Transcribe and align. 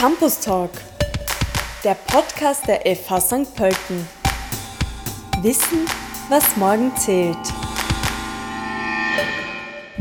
Campus 0.00 0.40
Talk, 0.40 0.70
der 1.84 1.92
Podcast 1.94 2.66
der 2.66 2.80
FH 2.96 3.20
St. 3.20 3.54
Pölten. 3.54 4.08
Wissen, 5.42 5.84
was 6.30 6.56
morgen 6.56 6.90
zählt. 6.96 7.36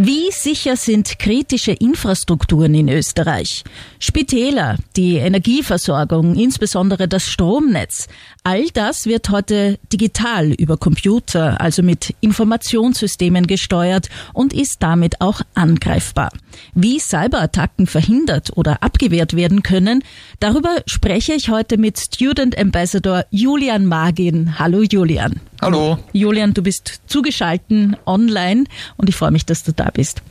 Wie 0.02 0.32
sicher 0.32 0.78
sind 0.78 1.20
kritische 1.20 1.74
Infrastrukturen 1.74 2.74
in 2.74 2.88
Österreich? 2.88 3.66
Spitäler, 4.00 4.78
die 4.96 5.18
Energieversorgung, 5.18 6.36
insbesondere 6.36 7.10
das 7.10 7.28
Stromnetz. 7.28 8.08
All 8.46 8.68
das 8.74 9.08
wird 9.08 9.30
heute 9.30 9.78
digital 9.92 10.54
über 10.54 10.78
Computer, 10.78 11.60
also 11.60 11.84
mit 11.84 12.16
Informationssystemen 12.22 13.46
gesteuert 13.46 14.08
und 14.32 14.54
ist 14.54 14.78
damit 14.80 15.20
auch 15.20 15.42
angreifbar. 15.54 16.30
Wie 16.74 17.00
Cyberattacken 17.00 17.86
verhindert 17.86 18.56
oder 18.56 18.82
abgewehrt 18.82 19.36
werden 19.36 19.64
können, 19.64 20.02
darüber 20.40 20.78
spreche 20.86 21.34
ich 21.34 21.50
heute 21.50 21.78
mit 21.78 22.00
Student 22.00 22.58
Ambassador 22.58 23.26
Julian 23.32 23.86
Magin. 23.86 24.58
Hallo 24.58 24.82
Julian. 24.82 25.42
Hallo. 25.62 26.00
Julian, 26.14 26.54
du 26.54 26.62
bist 26.62 27.02
zugeschalten 27.08 27.98
online 28.06 28.66
und 28.98 29.10
ich 29.10 29.16
freue 29.16 29.32
mich, 29.32 29.46
dass 29.46 29.64
du 29.64 29.74
da 29.74 29.90
bist. 29.92 30.22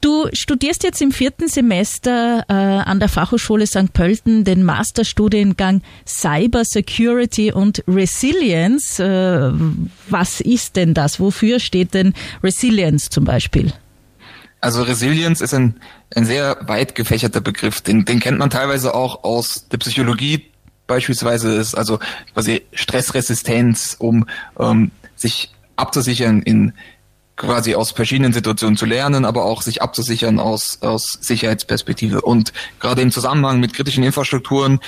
Du 0.00 0.28
studierst 0.32 0.82
jetzt 0.82 1.02
im 1.02 1.12
vierten 1.12 1.46
Semester 1.46 2.46
äh, 2.48 2.52
an 2.54 3.00
der 3.00 3.10
Fachhochschule 3.10 3.66
St. 3.66 3.92
Pölten 3.92 4.44
den 4.44 4.64
Masterstudiengang 4.64 5.82
Cyber 6.06 6.64
Security 6.64 7.52
und 7.52 7.84
Resilience. 7.86 8.98
Äh, 8.98 9.52
was 10.08 10.40
ist 10.40 10.76
denn 10.76 10.94
das? 10.94 11.20
Wofür 11.20 11.60
steht 11.60 11.92
denn 11.92 12.14
Resilience 12.42 13.10
zum 13.10 13.24
Beispiel? 13.24 13.74
Also 14.62 14.82
Resilience 14.82 15.42
ist 15.42 15.52
ein, 15.52 15.80
ein 16.14 16.24
sehr 16.24 16.56
weit 16.62 16.94
gefächerter 16.94 17.42
Begriff. 17.42 17.82
Den, 17.82 18.06
den 18.06 18.20
kennt 18.20 18.38
man 18.38 18.48
teilweise 18.48 18.94
auch 18.94 19.22
aus 19.24 19.68
der 19.68 19.76
Psychologie. 19.78 20.46
Beispielsweise 20.90 21.54
ist 21.54 21.76
also 21.76 22.00
quasi 22.34 22.62
Stressresistenz, 22.72 23.94
um 24.00 24.26
ähm, 24.58 24.90
sich 25.14 25.54
abzusichern 25.76 26.42
in 26.42 26.72
quasi 27.36 27.76
aus 27.76 27.92
verschiedenen 27.92 28.32
Situationen 28.32 28.76
zu 28.76 28.86
lernen, 28.86 29.24
aber 29.24 29.44
auch 29.44 29.62
sich 29.62 29.82
abzusichern 29.82 30.40
aus, 30.40 30.82
aus 30.82 31.16
Sicherheitsperspektive. 31.20 32.22
Und 32.22 32.52
gerade 32.80 33.02
im 33.02 33.12
Zusammenhang 33.12 33.60
mit 33.60 33.72
kritischen 33.72 34.02
Infrastrukturen 34.02 34.80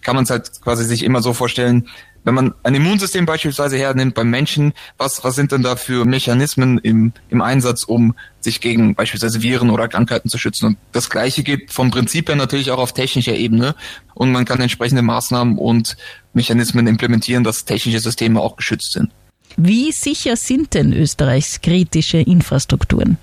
kann 0.00 0.14
man 0.14 0.24
es 0.24 0.30
halt 0.30 0.62
quasi 0.62 0.84
sich 0.84 1.02
immer 1.02 1.22
so 1.22 1.32
vorstellen, 1.32 1.88
wenn 2.24 2.34
man 2.34 2.54
ein 2.62 2.74
Immunsystem 2.74 3.26
beispielsweise 3.26 3.78
hernimmt 3.78 4.14
beim 4.14 4.28
Menschen, 4.28 4.72
was, 4.96 5.24
was 5.24 5.34
sind 5.34 5.52
denn 5.52 5.62
da 5.62 5.76
für 5.76 6.04
Mechanismen 6.04 6.78
im, 6.78 7.12
im 7.28 7.40
Einsatz, 7.40 7.84
um 7.84 8.14
sich 8.40 8.60
gegen 8.60 8.94
beispielsweise 8.94 9.42
Viren 9.42 9.70
oder 9.70 9.88
Krankheiten 9.88 10.28
zu 10.28 10.38
schützen? 10.38 10.66
Und 10.66 10.78
das 10.92 11.10
Gleiche 11.10 11.42
geht 11.42 11.72
vom 11.72 11.90
Prinzip 11.90 12.28
her 12.28 12.36
natürlich 12.36 12.70
auch 12.70 12.78
auf 12.78 12.92
technischer 12.92 13.34
Ebene. 13.34 13.74
Und 14.14 14.32
man 14.32 14.44
kann 14.44 14.60
entsprechende 14.60 15.02
Maßnahmen 15.02 15.58
und 15.58 15.96
Mechanismen 16.32 16.86
implementieren, 16.86 17.44
dass 17.44 17.64
technische 17.64 18.00
Systeme 18.00 18.40
auch 18.40 18.56
geschützt 18.56 18.92
sind. 18.92 19.10
Wie 19.56 19.92
sicher 19.92 20.36
sind 20.36 20.74
denn 20.74 20.92
Österreichs 20.92 21.60
kritische 21.62 22.18
Infrastrukturen? 22.18 23.16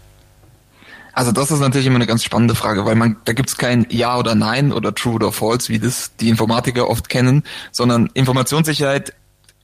Also 1.16 1.32
das 1.32 1.50
ist 1.50 1.62
natürlich 1.62 1.88
immer 1.88 1.96
eine 1.96 2.08
ganz 2.08 2.26
spannende 2.26 2.56
Frage, 2.56 2.86
weil 2.86 2.96
man 2.96 3.16
da 3.24 3.32
gibt 3.32 3.50
es 3.50 3.58
kein 3.58 3.88
Ja 3.90 4.20
oder 4.20 4.36
Nein 4.36 4.74
oder 4.74 4.94
True 4.94 5.14
oder 5.14 5.32
False, 5.32 5.70
wie 5.70 5.80
das 5.80 6.12
die 6.18 6.28
Informatiker 6.28 6.90
oft 6.90 7.08
kennen, 7.08 7.44
sondern 7.72 8.10
Informationssicherheit 8.14 9.14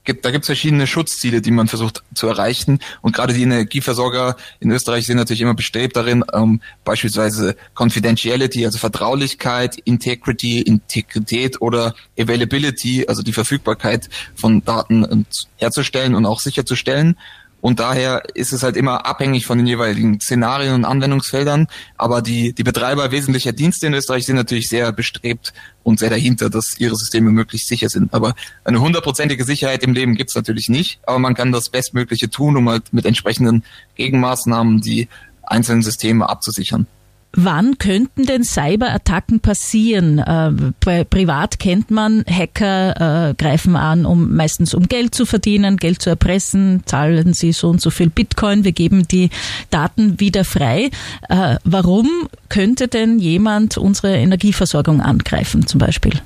gibt, 0.04 0.24
da 0.24 0.30
gibt 0.30 0.44
es 0.44 0.46
verschiedene 0.46 0.86
Schutzziele, 0.86 1.42
die 1.42 1.50
man 1.50 1.68
versucht 1.68 2.02
zu 2.14 2.26
erreichen. 2.26 2.80
Und 3.02 3.14
gerade 3.14 3.34
die 3.34 3.42
Energieversorger 3.42 4.36
in 4.60 4.70
Österreich 4.70 5.06
sind 5.06 5.18
natürlich 5.18 5.42
immer 5.42 5.54
bestrebt 5.54 5.94
darin, 5.94 6.24
ähm, 6.32 6.60
beispielsweise 6.84 7.54
Confidentiality, 7.74 8.64
also 8.64 8.78
Vertraulichkeit, 8.78 9.76
Integrity, 9.84 10.62
Integrität 10.62 11.60
oder 11.60 11.94
Availability, 12.18 13.06
also 13.06 13.22
die 13.22 13.32
Verfügbarkeit 13.32 14.08
von 14.34 14.64
Daten 14.64 15.06
ähm, 15.08 15.26
herzustellen 15.56 16.14
und 16.14 16.26
auch 16.26 16.40
sicherzustellen. 16.40 17.16
Und 17.62 17.78
daher 17.78 18.24
ist 18.34 18.52
es 18.52 18.64
halt 18.64 18.76
immer 18.76 19.06
abhängig 19.06 19.46
von 19.46 19.56
den 19.56 19.68
jeweiligen 19.68 20.20
Szenarien 20.20 20.74
und 20.74 20.84
Anwendungsfeldern. 20.84 21.68
Aber 21.96 22.20
die, 22.20 22.52
die 22.52 22.64
Betreiber 22.64 23.12
wesentlicher 23.12 23.52
Dienste 23.52 23.86
in 23.86 23.94
Österreich 23.94 24.26
sind 24.26 24.34
natürlich 24.34 24.68
sehr 24.68 24.90
bestrebt 24.90 25.54
und 25.84 26.00
sehr 26.00 26.10
dahinter, 26.10 26.50
dass 26.50 26.78
ihre 26.80 26.96
Systeme 26.96 27.30
möglichst 27.30 27.68
sicher 27.68 27.88
sind. 27.88 28.12
Aber 28.12 28.34
eine 28.64 28.80
hundertprozentige 28.80 29.44
Sicherheit 29.44 29.84
im 29.84 29.94
Leben 29.94 30.16
gibt's 30.16 30.34
natürlich 30.34 30.68
nicht. 30.68 30.98
Aber 31.06 31.20
man 31.20 31.34
kann 31.34 31.52
das 31.52 31.68
Bestmögliche 31.68 32.28
tun, 32.28 32.56
um 32.56 32.68
halt 32.68 32.92
mit 32.92 33.06
entsprechenden 33.06 33.62
Gegenmaßnahmen 33.94 34.80
die 34.80 35.06
einzelnen 35.44 35.82
Systeme 35.82 36.28
abzusichern. 36.28 36.88
Wann 37.34 37.78
könnten 37.78 38.24
denn 38.24 38.44
Cyberattacken 38.44 39.40
passieren? 39.40 40.18
Äh, 40.18 41.04
privat 41.06 41.58
kennt 41.58 41.90
man, 41.90 42.24
Hacker 42.28 43.30
äh, 43.30 43.34
greifen 43.34 43.74
an, 43.74 44.04
um 44.04 44.36
meistens 44.36 44.74
um 44.74 44.86
Geld 44.86 45.14
zu 45.14 45.24
verdienen, 45.24 45.78
Geld 45.78 46.02
zu 46.02 46.10
erpressen, 46.10 46.82
zahlen 46.84 47.32
sie 47.32 47.52
so 47.52 47.70
und 47.70 47.80
so 47.80 47.88
viel 47.88 48.10
Bitcoin, 48.10 48.64
wir 48.64 48.72
geben 48.72 49.08
die 49.08 49.30
Daten 49.70 50.20
wieder 50.20 50.44
frei. 50.44 50.90
Äh, 51.30 51.56
warum 51.64 52.28
könnte 52.50 52.88
denn 52.88 53.18
jemand 53.18 53.78
unsere 53.78 54.14
Energieversorgung 54.14 55.00
angreifen 55.00 55.66
zum 55.66 55.78
Beispiel? 55.78 56.20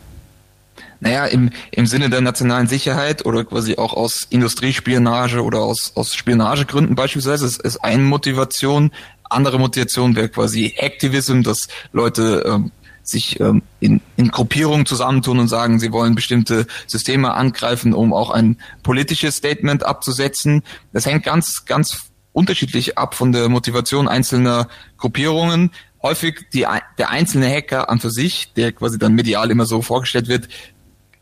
Naja, 1.01 1.27
im, 1.27 1.51
im 1.73 1.87
Sinne 1.87 2.09
der 2.09 2.23
nationalen 2.23 2.69
Sicherheit 2.69 3.27
oder 3.27 3.45
quasi 3.45 3.77
auch 3.77 3.93
aus 3.93 4.27
Industriespionage 4.31 5.43
oder 5.43 5.61
aus, 5.61 5.93
aus 5.95 6.15
Spionagegründen 6.15 6.97
beispielsweise 6.97 7.45
ist, 7.45 7.61
ist 7.63 7.79
eine 7.79 8.03
Motivation, 8.03 8.91
andere 9.31 9.59
Motivation 9.59 10.17
wäre 10.17 10.29
quasi 10.29 10.75
Activism, 10.77 11.43
dass 11.43 11.69
Leute 11.93 12.45
ähm, 12.47 12.73
sich 13.03 13.41
ähm, 13.41 13.63
in, 13.81 14.01
in 14.17 14.29
Gruppierungen 14.29 14.87
zusammentun 14.87 15.39
und 15.39 15.49
sagen, 15.49 15.79
sie 15.79 15.93
wollen 15.93 16.15
bestimmte 16.15 16.67
Systeme 16.87 17.35
angreifen, 17.35 17.95
um 17.95 18.13
auch 18.13 18.31
ein 18.31 18.59
politisches 18.83 19.37
Statement 19.37 19.85
abzusetzen. 19.85 20.63
Das 20.93 21.07
hängt 21.07 21.25
ganz, 21.25 21.65
ganz 21.65 22.11
unterschiedlich 22.33 22.99
ab 22.99 23.15
von 23.15 23.33
der 23.33 23.49
Motivation 23.49 24.09
einzelner 24.09 24.69
Gruppierungen. 24.99 25.71
Häufig 26.03 26.47
die, 26.53 26.67
der 26.99 27.11
einzelne 27.11 27.49
Hacker 27.49 27.89
an 27.89 28.01
für 28.01 28.11
sich, 28.11 28.53
der 28.55 28.73
quasi 28.73 28.99
dann 28.99 29.15
medial 29.15 29.51
immer 29.51 29.67
so 29.67 29.83
vorgestellt 29.83 30.29
wird, 30.29 30.49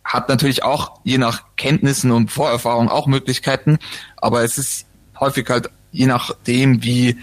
hat 0.05 0.29
natürlich 0.29 0.63
auch 0.63 1.01
je 1.05 1.19
nach 1.19 1.45
Kenntnissen 1.57 2.11
und 2.11 2.31
Vorerfahrung 2.31 2.89
auch 2.91 3.07
Möglichkeiten, 3.07 3.79
aber 4.17 4.43
es 4.43 4.59
ist 4.59 4.87
häufig 5.19 5.49
halt 5.49 5.71
je 5.93 6.07
nachdem, 6.07 6.83
wie 6.83 7.17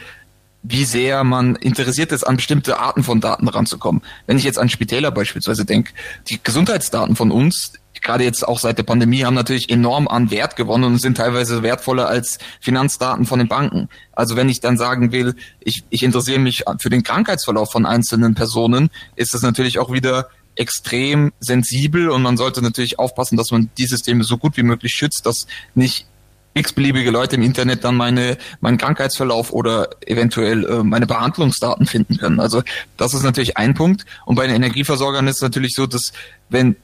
wie 0.63 0.85
sehr 0.85 1.23
man 1.23 1.55
interessiert 1.55 2.11
ist, 2.11 2.23
an 2.23 2.35
bestimmte 2.35 2.79
Arten 2.79 3.03
von 3.03 3.19
Daten 3.19 3.47
ranzukommen. 3.47 4.01
Wenn 4.27 4.37
ich 4.37 4.43
jetzt 4.43 4.59
an 4.59 4.69
Spitäler 4.69 5.11
beispielsweise 5.11 5.65
denke, 5.65 5.93
die 6.29 6.39
Gesundheitsdaten 6.43 7.15
von 7.15 7.31
uns, 7.31 7.73
gerade 8.01 8.23
jetzt 8.23 8.47
auch 8.47 8.59
seit 8.59 8.77
der 8.77 8.83
Pandemie, 8.83 9.23
haben 9.23 9.33
natürlich 9.33 9.69
enorm 9.69 10.07
an 10.07 10.31
Wert 10.31 10.55
gewonnen 10.55 10.83
und 10.83 11.01
sind 11.01 11.17
teilweise 11.17 11.63
wertvoller 11.63 12.07
als 12.07 12.39
Finanzdaten 12.59 13.25
von 13.25 13.39
den 13.39 13.47
Banken. 13.47 13.89
Also 14.11 14.35
wenn 14.35 14.49
ich 14.49 14.59
dann 14.59 14.77
sagen 14.77 15.11
will, 15.11 15.35
ich, 15.59 15.83
ich 15.89 16.03
interessiere 16.03 16.39
mich 16.39 16.63
für 16.79 16.89
den 16.89 17.03
Krankheitsverlauf 17.03 17.71
von 17.71 17.85
einzelnen 17.85 18.35
Personen, 18.35 18.89
ist 19.15 19.33
das 19.33 19.41
natürlich 19.41 19.79
auch 19.79 19.91
wieder 19.91 20.29
extrem 20.55 21.31
sensibel 21.39 22.09
und 22.09 22.21
man 22.21 22.37
sollte 22.37 22.61
natürlich 22.61 22.99
aufpassen, 22.99 23.37
dass 23.37 23.51
man 23.51 23.69
die 23.77 23.85
Systeme 23.85 24.23
so 24.23 24.37
gut 24.37 24.57
wie 24.57 24.63
möglich 24.63 24.91
schützt, 24.91 25.25
dass 25.25 25.47
nicht 25.75 26.07
x-beliebige 26.53 27.11
Leute 27.11 27.37
im 27.37 27.43
Internet 27.43 27.83
dann 27.83 27.95
meine, 27.95 28.37
meinen 28.59 28.77
Krankheitsverlauf 28.77 29.53
oder 29.53 29.89
eventuell 30.05 30.65
äh, 30.65 30.83
meine 30.83 31.07
Behandlungsdaten 31.07 31.85
finden 31.85 32.17
können. 32.17 32.39
Also 32.39 32.61
das 32.97 33.13
ist 33.13 33.23
natürlich 33.23 33.57
ein 33.57 33.73
Punkt. 33.73 34.05
Und 34.25 34.35
bei 34.35 34.47
den 34.47 34.55
Energieversorgern 34.55 35.27
ist 35.27 35.37
es 35.37 35.41
natürlich 35.41 35.73
so, 35.75 35.87
dass 35.87 36.11
wenn 36.49 36.75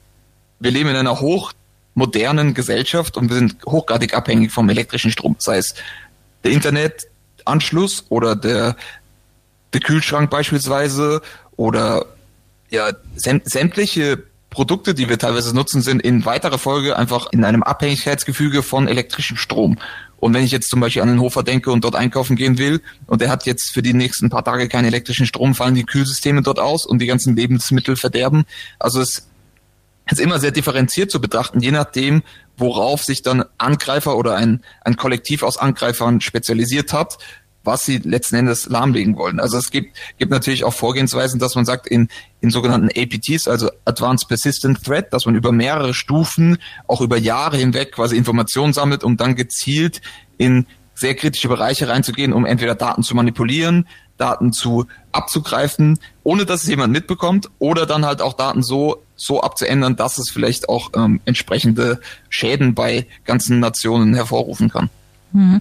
wir 0.58 0.70
leben 0.70 0.88
in 0.88 0.96
einer 0.96 1.20
hochmodernen 1.20 2.54
Gesellschaft 2.54 3.16
und 3.16 3.28
wir 3.28 3.36
sind 3.36 3.56
hochgradig 3.66 4.14
abhängig 4.14 4.52
vom 4.52 4.68
elektrischen 4.68 5.10
Strom, 5.10 5.36
sei 5.38 5.58
es 5.58 5.74
der 6.44 6.52
Internetanschluss 6.52 8.06
oder 8.08 8.36
der, 8.36 8.76
der 9.72 9.80
Kühlschrank 9.80 10.30
beispielsweise 10.30 11.20
oder 11.56 12.06
ja, 12.70 12.92
sämtliche 13.14 14.22
Produkte, 14.58 14.92
die 14.92 15.08
wir 15.08 15.20
teilweise 15.20 15.54
nutzen, 15.54 15.82
sind 15.82 16.02
in 16.02 16.24
weiterer 16.24 16.58
Folge 16.58 16.96
einfach 16.96 17.28
in 17.30 17.44
einem 17.44 17.62
Abhängigkeitsgefüge 17.62 18.64
von 18.64 18.88
elektrischem 18.88 19.36
Strom. 19.36 19.78
Und 20.16 20.34
wenn 20.34 20.42
ich 20.42 20.50
jetzt 20.50 20.68
zum 20.68 20.80
Beispiel 20.80 21.00
an 21.00 21.06
den 21.06 21.20
Hofer 21.20 21.44
denke 21.44 21.70
und 21.70 21.84
dort 21.84 21.94
einkaufen 21.94 22.34
gehen 22.34 22.58
will 22.58 22.80
und 23.06 23.20
der 23.20 23.30
hat 23.30 23.46
jetzt 23.46 23.72
für 23.72 23.82
die 23.82 23.94
nächsten 23.94 24.30
paar 24.30 24.44
Tage 24.44 24.66
keinen 24.66 24.86
elektrischen 24.86 25.26
Strom, 25.26 25.54
fallen 25.54 25.76
die 25.76 25.84
Kühlsysteme 25.84 26.42
dort 26.42 26.58
aus 26.58 26.86
und 26.86 26.98
die 26.98 27.06
ganzen 27.06 27.36
Lebensmittel 27.36 27.94
verderben. 27.94 28.46
Also 28.80 29.00
es 29.00 29.28
ist 30.10 30.20
immer 30.20 30.40
sehr 30.40 30.50
differenziert 30.50 31.12
zu 31.12 31.20
betrachten, 31.20 31.60
je 31.60 31.70
nachdem, 31.70 32.24
worauf 32.56 33.04
sich 33.04 33.22
dann 33.22 33.44
Angreifer 33.58 34.16
oder 34.16 34.34
ein, 34.34 34.64
ein 34.80 34.96
Kollektiv 34.96 35.44
aus 35.44 35.56
Angreifern 35.56 36.20
spezialisiert 36.20 36.92
hat 36.92 37.18
was 37.68 37.84
sie 37.84 37.98
letzten 37.98 38.36
Endes 38.36 38.66
lahmlegen 38.66 39.16
wollen. 39.16 39.38
Also 39.38 39.58
es 39.58 39.70
gibt, 39.70 39.94
gibt 40.18 40.32
natürlich 40.32 40.64
auch 40.64 40.72
Vorgehensweisen, 40.72 41.38
dass 41.38 41.54
man 41.54 41.66
sagt, 41.66 41.86
in, 41.86 42.08
in 42.40 42.50
sogenannten 42.50 42.88
APTs, 42.88 43.46
also 43.46 43.70
Advanced 43.84 44.26
Persistent 44.26 44.82
Threat, 44.82 45.12
dass 45.12 45.26
man 45.26 45.34
über 45.34 45.52
mehrere 45.52 45.92
Stufen, 45.92 46.56
auch 46.86 47.02
über 47.02 47.18
Jahre 47.18 47.58
hinweg 47.58 47.92
quasi 47.92 48.16
Informationen 48.16 48.72
sammelt, 48.72 49.04
um 49.04 49.18
dann 49.18 49.36
gezielt 49.36 50.00
in 50.38 50.66
sehr 50.94 51.14
kritische 51.14 51.48
Bereiche 51.48 51.88
reinzugehen, 51.88 52.32
um 52.32 52.46
entweder 52.46 52.74
Daten 52.74 53.02
zu 53.02 53.14
manipulieren, 53.14 53.86
Daten 54.16 54.52
zu 54.52 54.86
abzugreifen, 55.12 55.98
ohne 56.24 56.46
dass 56.46 56.62
es 56.62 56.68
jemand 56.68 56.92
mitbekommt, 56.92 57.50
oder 57.58 57.84
dann 57.84 58.06
halt 58.06 58.22
auch 58.22 58.32
Daten 58.32 58.62
so 58.62 59.02
so 59.14 59.42
abzuändern, 59.42 59.96
dass 59.96 60.16
es 60.18 60.30
vielleicht 60.30 60.68
auch 60.68 60.90
ähm, 60.94 61.20
entsprechende 61.24 62.00
Schäden 62.30 62.74
bei 62.74 63.06
ganzen 63.24 63.60
Nationen 63.60 64.14
hervorrufen 64.14 64.70
kann. 64.70 64.90
Mhm. 65.32 65.60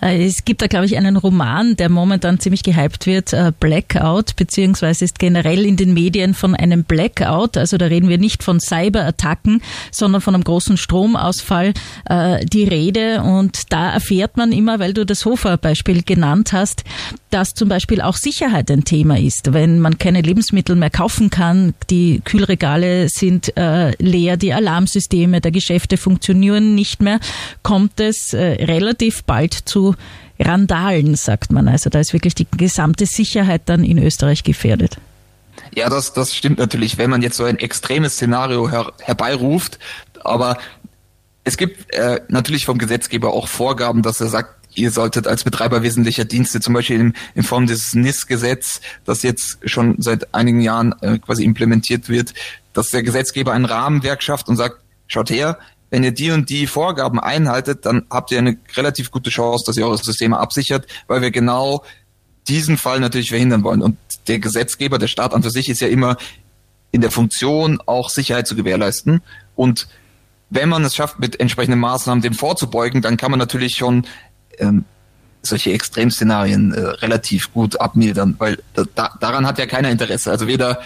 Äh, 0.00 0.24
es 0.26 0.44
gibt 0.44 0.62
da, 0.62 0.66
glaube 0.66 0.86
ich, 0.86 0.96
einen 0.96 1.16
Roman, 1.16 1.76
der 1.76 1.88
momentan 1.88 2.38
ziemlich 2.38 2.62
gehypt 2.62 3.06
wird, 3.06 3.32
äh, 3.32 3.52
Blackout, 3.58 4.36
beziehungsweise 4.36 5.04
ist 5.04 5.18
generell 5.18 5.66
in 5.66 5.76
den 5.76 5.92
Medien 5.92 6.34
von 6.34 6.54
einem 6.54 6.84
Blackout, 6.84 7.56
also 7.56 7.78
da 7.78 7.86
reden 7.86 8.08
wir 8.08 8.18
nicht 8.18 8.42
von 8.42 8.60
Cyberattacken, 8.60 9.60
sondern 9.90 10.20
von 10.20 10.34
einem 10.34 10.44
großen 10.44 10.76
Stromausfall 10.76 11.74
äh, 12.08 12.44
die 12.46 12.64
Rede. 12.64 13.22
Und 13.22 13.72
da 13.72 13.90
erfährt 13.92 14.36
man 14.36 14.52
immer, 14.52 14.78
weil 14.78 14.94
du 14.94 15.04
das 15.04 15.24
Hofer-Beispiel 15.24 16.02
genannt 16.02 16.52
hast, 16.52 16.84
dass 17.30 17.54
zum 17.54 17.68
Beispiel 17.68 18.00
auch 18.00 18.16
Sicherheit 18.16 18.70
ein 18.70 18.84
Thema 18.84 19.18
ist. 19.18 19.52
Wenn 19.52 19.80
man 19.80 19.98
keine 19.98 20.22
Lebensmittel 20.22 20.76
mehr 20.76 20.90
kaufen 20.90 21.30
kann, 21.30 21.74
die 21.90 22.22
Kühlregale 22.24 23.08
sind 23.08 23.52
leer, 23.98 24.36
die 24.36 24.54
Alarmsysteme 24.54 25.40
der 25.40 25.50
Geschäfte 25.50 25.96
funktionieren 25.96 26.74
nicht 26.74 27.02
mehr, 27.02 27.20
kommt 27.62 28.00
es 28.00 28.32
relativ 28.32 29.07
relativ 29.08 29.24
bald 29.24 29.54
zu 29.54 29.94
Randalen, 30.38 31.16
sagt 31.16 31.50
man. 31.50 31.68
Also 31.68 31.90
da 31.90 32.00
ist 32.00 32.12
wirklich 32.12 32.34
die 32.34 32.46
gesamte 32.56 33.06
Sicherheit 33.06 33.62
dann 33.66 33.82
in 33.82 33.98
Österreich 33.98 34.44
gefährdet. 34.44 34.98
Ja, 35.74 35.88
das, 35.88 36.12
das 36.12 36.34
stimmt 36.34 36.58
natürlich, 36.58 36.98
wenn 36.98 37.10
man 37.10 37.22
jetzt 37.22 37.36
so 37.36 37.44
ein 37.44 37.58
extremes 37.58 38.14
Szenario 38.14 38.70
her, 38.70 38.92
herbeiruft. 39.00 39.78
Aber 40.22 40.58
es 41.44 41.56
gibt 41.56 41.92
äh, 41.94 42.20
natürlich 42.28 42.66
vom 42.66 42.78
Gesetzgeber 42.78 43.32
auch 43.32 43.48
Vorgaben, 43.48 44.02
dass 44.02 44.20
er 44.20 44.28
sagt, 44.28 44.54
ihr 44.74 44.90
solltet 44.90 45.26
als 45.26 45.42
Betreiber 45.42 45.82
wesentlicher 45.82 46.24
Dienste, 46.24 46.60
zum 46.60 46.74
Beispiel 46.74 47.00
in, 47.00 47.14
in 47.34 47.42
Form 47.42 47.66
des 47.66 47.94
NIS-Gesetz, 47.94 48.80
das 49.04 49.22
jetzt 49.22 49.58
schon 49.64 49.96
seit 49.98 50.32
einigen 50.34 50.60
Jahren 50.60 50.94
äh, 51.00 51.18
quasi 51.18 51.44
implementiert 51.44 52.08
wird, 52.08 52.34
dass 52.74 52.90
der 52.90 53.02
Gesetzgeber 53.02 53.52
ein 53.52 53.64
Rahmenwerk 53.64 54.22
schafft 54.22 54.48
und 54.48 54.56
sagt, 54.56 54.76
schaut 55.08 55.30
her, 55.30 55.58
wenn 55.90 56.04
ihr 56.04 56.12
die 56.12 56.30
und 56.30 56.50
die 56.50 56.66
Vorgaben 56.66 57.18
einhaltet, 57.18 57.86
dann 57.86 58.06
habt 58.10 58.30
ihr 58.30 58.38
eine 58.38 58.58
relativ 58.76 59.10
gute 59.10 59.30
Chance, 59.30 59.64
dass 59.66 59.76
ihr 59.76 59.86
eure 59.86 59.98
Systeme 59.98 60.38
absichert, 60.38 60.86
weil 61.06 61.22
wir 61.22 61.30
genau 61.30 61.84
diesen 62.46 62.78
Fall 62.78 63.00
natürlich 63.00 63.30
verhindern 63.30 63.62
wollen. 63.62 63.82
Und 63.82 63.96
der 64.26 64.38
Gesetzgeber, 64.38 64.98
der 64.98 65.08
Staat 65.08 65.34
an 65.34 65.42
für 65.42 65.50
sich 65.50 65.68
ist 65.68 65.80
ja 65.80 65.88
immer 65.88 66.16
in 66.90 67.00
der 67.00 67.10
Funktion, 67.10 67.80
auch 67.86 68.08
Sicherheit 68.10 68.46
zu 68.46 68.56
gewährleisten. 68.56 69.22
Und 69.54 69.88
wenn 70.50 70.68
man 70.68 70.84
es 70.84 70.96
schafft, 70.96 71.18
mit 71.18 71.38
entsprechenden 71.40 71.80
Maßnahmen 71.80 72.22
dem 72.22 72.34
vorzubeugen, 72.34 73.02
dann 73.02 73.16
kann 73.16 73.30
man 73.30 73.38
natürlich 73.38 73.76
schon 73.76 74.06
ähm, 74.58 74.84
solche 75.42 75.72
Extremszenarien 75.72 76.72
äh, 76.72 76.80
relativ 76.80 77.52
gut 77.52 77.80
abmildern, 77.80 78.34
weil 78.38 78.58
da, 78.74 79.10
daran 79.20 79.46
hat 79.46 79.58
ja 79.58 79.66
keiner 79.66 79.90
Interesse. 79.90 80.30
Also 80.30 80.46
weder 80.46 80.80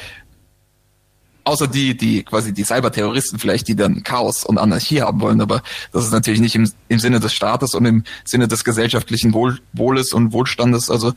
außer 1.45 1.67
die, 1.67 1.97
die 1.97 2.23
quasi 2.23 2.53
die 2.53 2.65
Cyberterroristen 2.65 3.39
vielleicht, 3.39 3.69
die 3.69 3.77
dann 3.77 4.03
Chaos 4.03 4.45
und 4.45 4.59
Anarchie 4.59 5.03
haben 5.03 5.21
wollen, 5.21 5.41
aber 5.41 5.63
das 5.93 6.05
ist 6.05 6.13
natürlich 6.13 6.41
nicht 6.41 6.55
im, 6.55 6.71
im 6.89 6.99
Sinne 6.99 7.21
des 7.21 7.33
Staates 7.33 7.75
und 7.75 7.85
im 7.85 8.05
Sinne 8.25 8.49
des 8.49 8.65
gesellschaftlichen 8.65 9.33
Wohl, 9.33 9.59
Wohles 9.73 10.13
und 10.13 10.33
Wohlstandes. 10.33 10.91
Also 10.91 11.13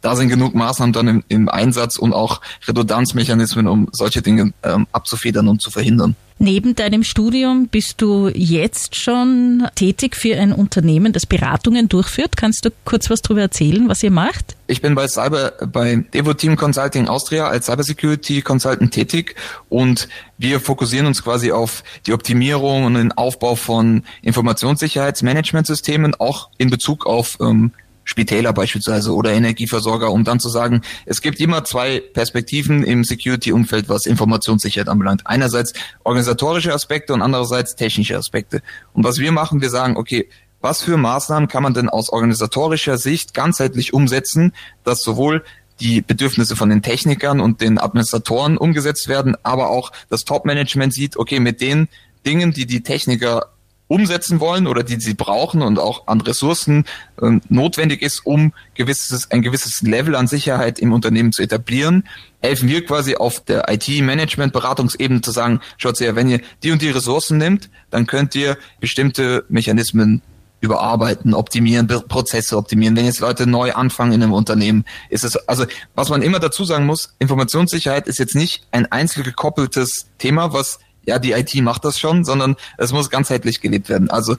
da 0.00 0.14
sind 0.14 0.28
genug 0.28 0.54
Maßnahmen 0.54 0.92
dann 0.92 1.08
im, 1.08 1.24
im 1.28 1.48
Einsatz 1.48 1.96
und 1.96 2.12
auch 2.12 2.40
Redundanzmechanismen, 2.68 3.66
um 3.66 3.88
solche 3.92 4.22
Dinge 4.22 4.52
ähm, 4.62 4.86
abzufedern 4.92 5.48
und 5.48 5.60
zu 5.60 5.70
verhindern. 5.70 6.14
Neben 6.38 6.74
deinem 6.74 7.02
Studium 7.02 7.68
bist 7.68 8.02
du 8.02 8.28
jetzt 8.28 8.94
schon 8.94 9.66
tätig 9.74 10.14
für 10.14 10.36
ein 10.36 10.52
Unternehmen, 10.52 11.14
das 11.14 11.24
Beratungen 11.24 11.88
durchführt. 11.88 12.36
Kannst 12.36 12.66
du 12.66 12.70
kurz 12.84 13.08
was 13.08 13.22
darüber 13.22 13.40
erzählen, 13.40 13.88
was 13.88 14.02
ihr 14.02 14.10
macht? 14.10 14.54
Ich 14.66 14.82
bin 14.82 14.94
bei 14.94 15.08
Cyber, 15.08 15.52
bei 15.72 16.04
Devo 16.12 16.34
Team 16.34 16.56
Consulting 16.56 17.08
Austria 17.08 17.48
als 17.48 17.66
Cybersecurity 17.66 18.42
Consultant 18.42 18.92
tätig 18.92 19.34
und 19.70 20.08
wir 20.36 20.60
fokussieren 20.60 21.06
uns 21.06 21.22
quasi 21.22 21.52
auf 21.52 21.82
die 22.06 22.12
Optimierung 22.12 22.84
und 22.84 22.94
den 22.94 23.12
Aufbau 23.12 23.54
von 23.54 24.02
Informationssicherheitsmanagementsystemen, 24.20 26.16
auch 26.16 26.50
in 26.58 26.68
Bezug 26.68 27.06
auf 27.06 27.38
ähm, 27.40 27.72
Spitäler 28.06 28.52
beispielsweise 28.52 29.12
oder 29.12 29.32
Energieversorger, 29.32 30.10
um 30.10 30.24
dann 30.24 30.40
zu 30.40 30.48
sagen, 30.48 30.80
es 31.04 31.20
gibt 31.20 31.40
immer 31.40 31.64
zwei 31.64 32.00
Perspektiven 32.00 32.84
im 32.84 33.04
Security-Umfeld, 33.04 33.88
was 33.88 34.06
Informationssicherheit 34.06 34.88
anbelangt. 34.88 35.22
Einerseits 35.26 35.74
organisatorische 36.04 36.72
Aspekte 36.72 37.12
und 37.12 37.20
andererseits 37.20 37.74
technische 37.74 38.16
Aspekte. 38.16 38.62
Und 38.94 39.04
was 39.04 39.18
wir 39.18 39.32
machen, 39.32 39.60
wir 39.60 39.70
sagen, 39.70 39.96
okay, 39.96 40.28
was 40.60 40.82
für 40.82 40.96
Maßnahmen 40.96 41.48
kann 41.48 41.64
man 41.64 41.74
denn 41.74 41.88
aus 41.88 42.08
organisatorischer 42.08 42.96
Sicht 42.96 43.34
ganzheitlich 43.34 43.92
umsetzen, 43.92 44.52
dass 44.84 45.02
sowohl 45.02 45.44
die 45.80 46.00
Bedürfnisse 46.00 46.56
von 46.56 46.70
den 46.70 46.82
Technikern 46.82 47.40
und 47.40 47.60
den 47.60 47.78
Administratoren 47.78 48.56
umgesetzt 48.56 49.08
werden, 49.08 49.36
aber 49.42 49.68
auch 49.68 49.92
das 50.08 50.24
Top-Management 50.24 50.94
sieht, 50.94 51.16
okay, 51.16 51.40
mit 51.40 51.60
den 51.60 51.88
Dingen, 52.24 52.52
die 52.52 52.66
die 52.66 52.82
Techniker 52.82 53.50
umsetzen 53.88 54.40
wollen 54.40 54.66
oder 54.66 54.82
die 54.82 55.00
sie 55.00 55.14
brauchen 55.14 55.62
und 55.62 55.78
auch 55.78 56.06
an 56.06 56.20
Ressourcen 56.20 56.84
äh, 57.20 57.38
notwendig 57.48 58.02
ist, 58.02 58.26
um 58.26 58.52
gewisses, 58.74 59.30
ein 59.30 59.42
gewisses 59.42 59.82
Level 59.82 60.16
an 60.16 60.26
Sicherheit 60.26 60.78
im 60.78 60.92
Unternehmen 60.92 61.32
zu 61.32 61.42
etablieren, 61.42 62.04
helfen 62.40 62.68
wir 62.68 62.84
quasi 62.84 63.16
auf 63.16 63.40
der 63.44 63.68
IT-Management-Beratungsebene 63.68 65.20
zu 65.20 65.30
sagen, 65.30 65.60
schaut 65.76 66.00
her, 66.00 66.16
wenn 66.16 66.28
ihr 66.28 66.40
die 66.62 66.72
und 66.72 66.82
die 66.82 66.90
Ressourcen 66.90 67.38
nimmt, 67.38 67.70
dann 67.90 68.06
könnt 68.06 68.34
ihr 68.34 68.58
bestimmte 68.80 69.44
Mechanismen 69.48 70.22
überarbeiten, 70.60 71.34
optimieren, 71.34 71.86
Prozesse 71.86 72.56
optimieren. 72.56 72.96
Wenn 72.96 73.04
jetzt 73.04 73.20
Leute 73.20 73.46
neu 73.46 73.72
anfangen 73.72 74.12
in 74.12 74.22
einem 74.22 74.32
Unternehmen, 74.32 74.84
ist 75.10 75.24
es, 75.24 75.36
also 75.48 75.66
was 75.94 76.08
man 76.08 76.22
immer 76.22 76.40
dazu 76.40 76.64
sagen 76.64 76.86
muss, 76.86 77.14
Informationssicherheit 77.18 78.06
ist 78.06 78.18
jetzt 78.18 78.34
nicht 78.34 78.66
ein 78.70 78.90
einzeln 78.90 79.22
gekoppeltes 79.22 80.06
Thema, 80.18 80.52
was 80.52 80.78
ja, 81.06 81.18
die 81.18 81.32
IT 81.32 81.54
macht 81.62 81.84
das 81.84 81.98
schon, 81.98 82.24
sondern 82.24 82.56
es 82.76 82.92
muss 82.92 83.10
ganzheitlich 83.10 83.60
gelebt 83.60 83.88
werden. 83.88 84.10
Also 84.10 84.36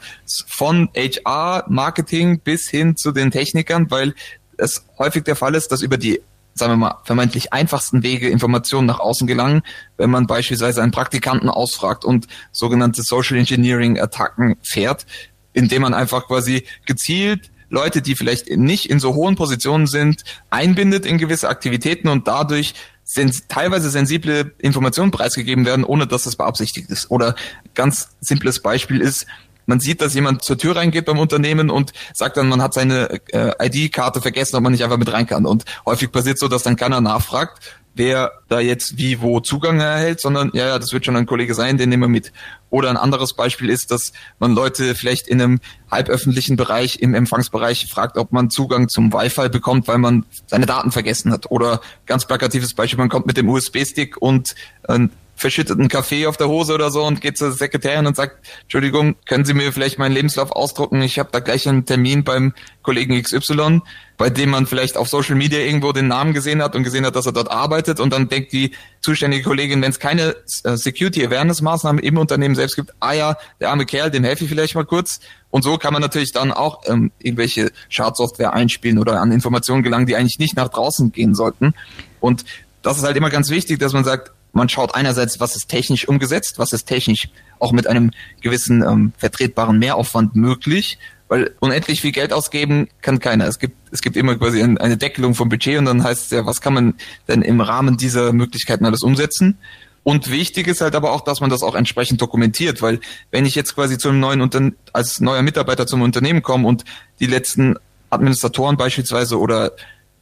von 0.48 0.90
HR, 0.96 1.66
Marketing 1.68 2.40
bis 2.40 2.70
hin 2.70 2.96
zu 2.96 3.12
den 3.12 3.32
Technikern, 3.32 3.90
weil 3.90 4.14
es 4.58 4.86
häufig 4.98 5.24
der 5.24 5.36
Fall 5.36 5.56
ist, 5.56 5.72
dass 5.72 5.82
über 5.82 5.98
die 5.98 6.22
sagen 6.54 6.74
wir 6.74 6.78
mal, 6.78 6.96
vermeintlich 7.04 7.54
einfachsten 7.54 8.02
Wege 8.02 8.30
Informationen 8.30 8.88
nach 8.88 9.00
außen 9.00 9.28
gelangen, 9.28 9.62
wenn 9.96 10.10
man 10.10 10.26
beispielsweise 10.26 10.82
einen 10.82 10.92
Praktikanten 10.92 11.50
ausfragt 11.50 12.04
und 12.04 12.28
sogenannte 12.52 13.04
Social 13.04 13.38
Engineering 13.38 14.00
Attacken 14.00 14.58
fährt, 14.64 15.06
indem 15.54 15.84
man 15.84 15.94
einfach 15.94 16.26
quasi 16.26 16.66
gezielt 16.88 17.52
Leute, 17.70 18.02
die 18.02 18.16
vielleicht 18.16 18.50
nicht 18.50 18.90
in 18.90 19.00
so 19.00 19.14
hohen 19.14 19.36
Positionen 19.36 19.88
sind, 19.88 20.24
einbindet 20.50 21.06
in 21.06 21.18
gewisse 21.18 21.50
Aktivitäten 21.50 22.08
und 22.08 22.28
dadurch 22.28 22.74
sens 23.08 23.48
teilweise 23.48 23.90
sensible 23.90 24.54
Informationen 24.60 25.12
preisgegeben 25.12 25.66
werden, 25.66 25.86
ohne 25.86 26.08
dass 26.08 26.24
das 26.24 26.36
beabsichtigt 26.36 26.90
ist. 26.90 27.10
Oder 27.10 27.36
ganz 27.74 28.10
simples 28.20 28.62
Beispiel 28.62 29.00
ist, 29.02 29.26
man 29.66 29.80
sieht, 29.80 30.02
dass 30.02 30.14
jemand 30.14 30.44
zur 30.44 30.58
Tür 30.58 30.76
reingeht 30.76 31.06
beim 31.06 31.20
Unternehmen 31.20 31.70
und 31.70 31.94
sagt 32.14 32.38
dann, 32.38 32.50
man 32.50 32.62
hat 32.62 32.74
seine 32.74 33.20
äh, 33.32 33.52
ID-Karte 33.66 34.22
vergessen, 34.22 34.58
ob 34.58 34.64
man 34.64 34.72
nicht 34.74 34.84
einfach 34.84 34.98
mit 34.98 35.12
rein 35.12 35.26
kann. 35.26 35.46
Und 35.46 35.66
häufig 35.86 36.12
passiert 36.12 36.38
so, 36.38 36.48
dass 36.48 36.64
dann 36.64 36.76
keiner 36.76 37.02
nachfragt 37.02 37.60
wer 37.98 38.32
da 38.48 38.60
jetzt 38.60 38.98
wie 38.98 39.22
wo 39.22 39.40
Zugang 39.40 39.80
erhält, 39.80 40.22
sondern 40.22 40.52
ja, 40.54 40.78
das 40.80 40.94
wird 40.94 41.06
schon 41.06 41.16
ein 41.16 41.26
Kollege 41.26 41.54
sein, 41.54 41.78
den 41.78 41.90
nehmen 41.90 42.04
wir 42.04 42.08
mit. 42.08 42.32
Oder 42.70 42.90
ein 42.90 42.98
anderes 42.98 43.34
Beispiel 43.34 43.70
ist, 43.70 43.92
dass 43.92 44.14
man 44.40 44.54
Leute 44.54 44.96
vielleicht 44.96 45.28
in 45.28 45.42
einem 45.42 45.60
halböffentlichen 45.90 46.58
Bereich, 46.58 47.00
im 47.00 47.14
Empfangsbereich 47.14 47.88
fragt, 47.90 48.18
ob 48.18 48.32
man 48.32 48.50
Zugang 48.50 48.90
zum 48.90 49.14
Wi-Fi 49.14 49.50
bekommt, 49.50 49.88
weil 49.88 49.98
man 49.98 50.26
seine 50.48 50.66
Daten 50.66 50.92
vergessen 50.92 51.32
hat. 51.32 51.50
Oder 51.52 51.82
ganz 52.06 52.26
plakatives 52.26 52.74
Beispiel, 52.74 53.00
man 53.00 53.10
kommt 53.10 53.26
mit 53.26 53.38
dem 53.38 53.50
USB-Stick 53.50 54.18
und 54.18 54.56
äh, 54.88 55.08
verschüttet 55.38 55.80
einen 55.80 55.88
Kaffee 55.88 56.26
auf 56.26 56.36
der 56.36 56.50
Hose 56.50 56.74
oder 56.74 56.90
so 56.92 57.06
und 57.06 57.22
geht 57.22 57.38
zur 57.38 57.52
Sekretärin 57.52 58.08
und 58.08 58.16
sagt, 58.16 58.46
Entschuldigung, 58.64 59.16
können 59.26 59.46
Sie 59.46 59.54
mir 59.54 59.72
vielleicht 59.72 60.00
meinen 60.00 60.14
Lebenslauf 60.14 60.52
ausdrucken? 60.52 61.02
Ich 61.04 61.20
habe 61.20 61.30
da 61.32 61.40
gleich 61.40 61.70
einen 61.70 61.86
Termin 61.86 62.24
beim 62.24 62.54
Kollegen 62.82 63.22
XY, 63.22 63.82
bei 64.18 64.32
dem 64.32 64.50
man 64.50 64.66
vielleicht 64.66 64.98
auf 64.98 65.08
Social 65.08 65.36
Media 65.36 65.60
irgendwo 65.60 65.92
den 65.92 66.08
Namen 66.08 66.34
gesehen 66.34 66.62
hat 66.62 66.76
und 66.76 66.84
gesehen 66.84 67.06
hat, 67.06 67.16
dass 67.16 67.28
er 67.28 67.34
dort 67.34 67.52
arbeitet 67.52 68.00
und 68.00 68.12
dann 68.12 68.30
denkt 68.30 68.52
die 68.52 68.72
zuständige 69.02 69.44
Kollegin, 69.44 69.82
wenn 69.82 69.92
es 69.92 70.00
keine 70.00 70.36
äh, 70.64 70.76
Security 70.76 71.26
Awareness 71.26 71.62
Maßnahmen 71.62 72.04
im 72.04 72.18
Unternehmen 72.18 72.56
selbst 72.56 72.76
gibt, 72.76 72.94
ah 73.00 73.14
ja, 73.14 73.38
der 73.60 73.70
arme 73.70 73.86
Kerl, 73.86 74.10
dem 74.10 74.24
helfe 74.24 74.44
ich 74.46 74.50
vielleicht 74.50 74.74
mal 74.74 74.86
kurz. 74.86 75.20
Und 75.52 75.64
so 75.64 75.78
kann 75.78 75.94
man 75.94 76.02
natürlich 76.02 76.32
dann 76.32 76.52
auch 76.52 76.82
ähm, 76.88 77.12
irgendwelche 77.20 77.72
Schadsoftware 77.90 78.54
einspielen 78.54 78.98
oder 78.98 79.22
an 79.22 79.32
Informationen 79.32 79.84
gelangen, 79.84 80.08
die 80.08 80.16
eigentlich 80.16 80.40
nicht 80.40 80.56
nach 80.56 80.70
draußen 80.70 81.12
gehen 81.12 81.36
sollten. 81.36 81.74
Und 82.20 82.44
das 82.82 82.98
ist 82.98 83.04
halt 83.04 83.18
immer 83.18 83.30
ganz 83.30 83.50
wichtig, 83.50 83.80
dass 83.80 83.94
man 83.94 84.04
sagt, 84.04 84.32
man 84.58 84.70
schaut 84.70 84.94
einerseits, 84.96 85.40
was 85.40 85.56
ist 85.56 85.70
technisch 85.70 86.08
umgesetzt, 86.08 86.60
was 86.60 86.74
ist 86.74 86.86
technisch 86.86 87.30
auch 87.60 87.72
mit 87.72 87.88
einem 87.88 88.12
gewissen 88.42 88.84
ähm, 88.84 89.14
vertretbaren 89.18 89.80
Mehraufwand 89.80 90.36
möglich, 90.36 91.00
weil 91.30 91.56
unendlich 91.60 92.02
viel 92.02 92.12
Geld 92.12 92.34
ausgeben 92.34 92.90
kann 93.02 93.20
keiner. 93.20 93.48
Es 93.48 93.60
gibt, 93.60 93.76
es 93.92 94.02
gibt 94.02 94.18
immer 94.18 94.36
quasi 94.36 94.62
eine 94.62 94.98
Deckelung 94.98 95.36
vom 95.36 95.50
Budget 95.50 95.78
und 95.78 95.86
dann 95.86 96.04
heißt 96.04 96.26
es 96.26 96.32
ja, 96.32 96.46
was 96.46 96.62
kann 96.62 96.74
man 96.74 96.96
denn 97.28 97.42
im 97.42 97.62
Rahmen 97.62 97.98
dieser 97.98 98.34
Möglichkeiten 98.34 98.86
alles 98.86 99.02
umsetzen? 99.02 99.58
Und 100.04 100.32
wichtig 100.32 100.68
ist 100.68 100.80
halt 100.80 100.96
aber 100.96 101.12
auch, 101.12 101.22
dass 101.22 101.42
man 101.42 101.50
das 101.50 101.64
auch 101.64 101.76
entsprechend 101.76 102.22
dokumentiert, 102.22 102.82
weil 102.82 103.02
wenn 103.30 103.46
ich 103.46 103.56
jetzt 103.56 103.76
quasi 103.76 103.98
zu 103.98 104.08
einem 104.08 104.22
neuen 104.22 104.42
Unternehmen, 104.42 104.78
als 104.94 105.20
neuer 105.20 105.42
Mitarbeiter 105.42 105.86
zum 105.86 106.02
Unternehmen 106.02 106.42
komme 106.42 106.66
und 106.66 106.86
die 107.20 107.26
letzten 107.26 107.76
Administratoren 108.10 108.78
beispielsweise 108.78 109.38
oder 109.38 109.74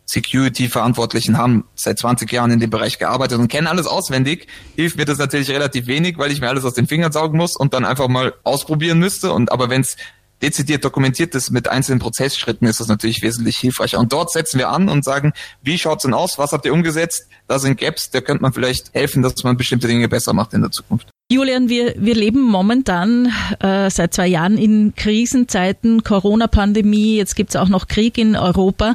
Security-Verantwortlichen 0.05 1.37
haben 1.37 1.65
seit 1.75 1.99
20 1.99 2.31
Jahren 2.31 2.51
in 2.51 2.59
dem 2.59 2.69
Bereich 2.69 2.99
gearbeitet 2.99 3.39
und 3.39 3.47
kennen 3.47 3.67
alles 3.67 3.87
auswendig, 3.87 4.47
hilft 4.75 4.97
mir 4.97 5.05
das 5.05 5.17
natürlich 5.17 5.49
relativ 5.49 5.87
wenig, 5.87 6.17
weil 6.17 6.31
ich 6.31 6.41
mir 6.41 6.49
alles 6.49 6.63
aus 6.63 6.73
den 6.73 6.87
Fingern 6.87 7.11
saugen 7.11 7.37
muss 7.37 7.55
und 7.55 7.73
dann 7.73 7.85
einfach 7.85 8.07
mal 8.07 8.33
ausprobieren 8.43 8.99
müsste. 8.99 9.31
Und 9.31 9.51
aber 9.51 9.69
wenn 9.69 9.81
es 9.81 9.97
dezidiert 10.41 10.83
dokumentiert 10.83 11.33
ist 11.33 11.51
mit 11.51 11.67
einzelnen 11.67 11.99
Prozessschritten, 11.99 12.67
ist 12.67 12.79
das 12.79 12.87
natürlich 12.87 13.21
wesentlich 13.21 13.57
hilfreicher. 13.57 13.99
Und 13.99 14.13
dort 14.13 14.31
setzen 14.31 14.59
wir 14.59 14.69
an 14.69 14.89
und 14.89 15.03
sagen, 15.03 15.33
wie 15.63 15.77
schaut's 15.77 16.03
denn 16.03 16.13
aus? 16.13 16.37
Was 16.37 16.51
habt 16.51 16.65
ihr 16.65 16.73
umgesetzt? 16.73 17.27
Da 17.47 17.57
sind 17.57 17.79
Gaps, 17.79 18.11
da 18.11 18.21
könnte 18.21 18.41
man 18.43 18.53
vielleicht 18.53 18.93
helfen, 18.93 19.23
dass 19.23 19.43
man 19.43 19.57
bestimmte 19.57 19.87
Dinge 19.87 20.07
besser 20.07 20.33
macht 20.33 20.53
in 20.53 20.61
der 20.61 20.71
Zukunft. 20.71 21.09
Julian, 21.31 21.69
wir, 21.69 21.95
wir 21.97 22.13
leben 22.13 22.39
momentan 22.43 23.33
äh, 23.59 23.89
seit 23.89 24.13
zwei 24.13 24.27
Jahren 24.27 24.59
in 24.59 24.93
Krisenzeiten, 24.95 26.03
Corona-Pandemie, 26.03 27.17
jetzt 27.17 27.35
gibt's 27.35 27.55
auch 27.55 27.67
noch 27.67 27.87
Krieg 27.87 28.19
in 28.19 28.35
Europa. 28.35 28.93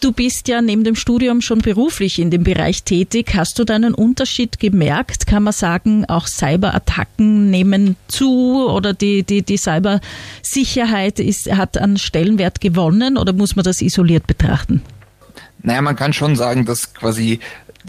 Du 0.00 0.10
bist 0.10 0.48
ja 0.48 0.60
neben 0.60 0.82
dem 0.82 0.96
Studium 0.96 1.40
schon 1.40 1.60
beruflich 1.60 2.18
in 2.18 2.32
dem 2.32 2.42
Bereich 2.42 2.82
tätig. 2.82 3.30
Hast 3.36 3.60
du 3.60 3.64
da 3.64 3.76
einen 3.76 3.94
Unterschied 3.94 4.58
gemerkt? 4.58 5.28
Kann 5.28 5.44
man 5.44 5.52
sagen, 5.52 6.04
auch 6.06 6.26
Cyberattacken 6.26 7.48
nehmen 7.48 7.94
zu 8.08 8.68
oder 8.68 8.92
die, 8.92 9.22
die, 9.22 9.42
die 9.42 9.56
Cybersicherheit 9.56 11.20
ist, 11.20 11.48
hat 11.52 11.78
an 11.78 11.96
Stellenwert 11.96 12.60
gewonnen 12.60 13.16
oder 13.16 13.32
muss 13.32 13.54
man 13.54 13.64
das 13.64 13.82
isoliert 13.82 14.26
betrachten? 14.26 14.82
Naja, 15.62 15.82
man 15.82 15.94
kann 15.94 16.12
schon 16.12 16.34
sagen, 16.34 16.64
dass 16.64 16.92
quasi 16.92 17.38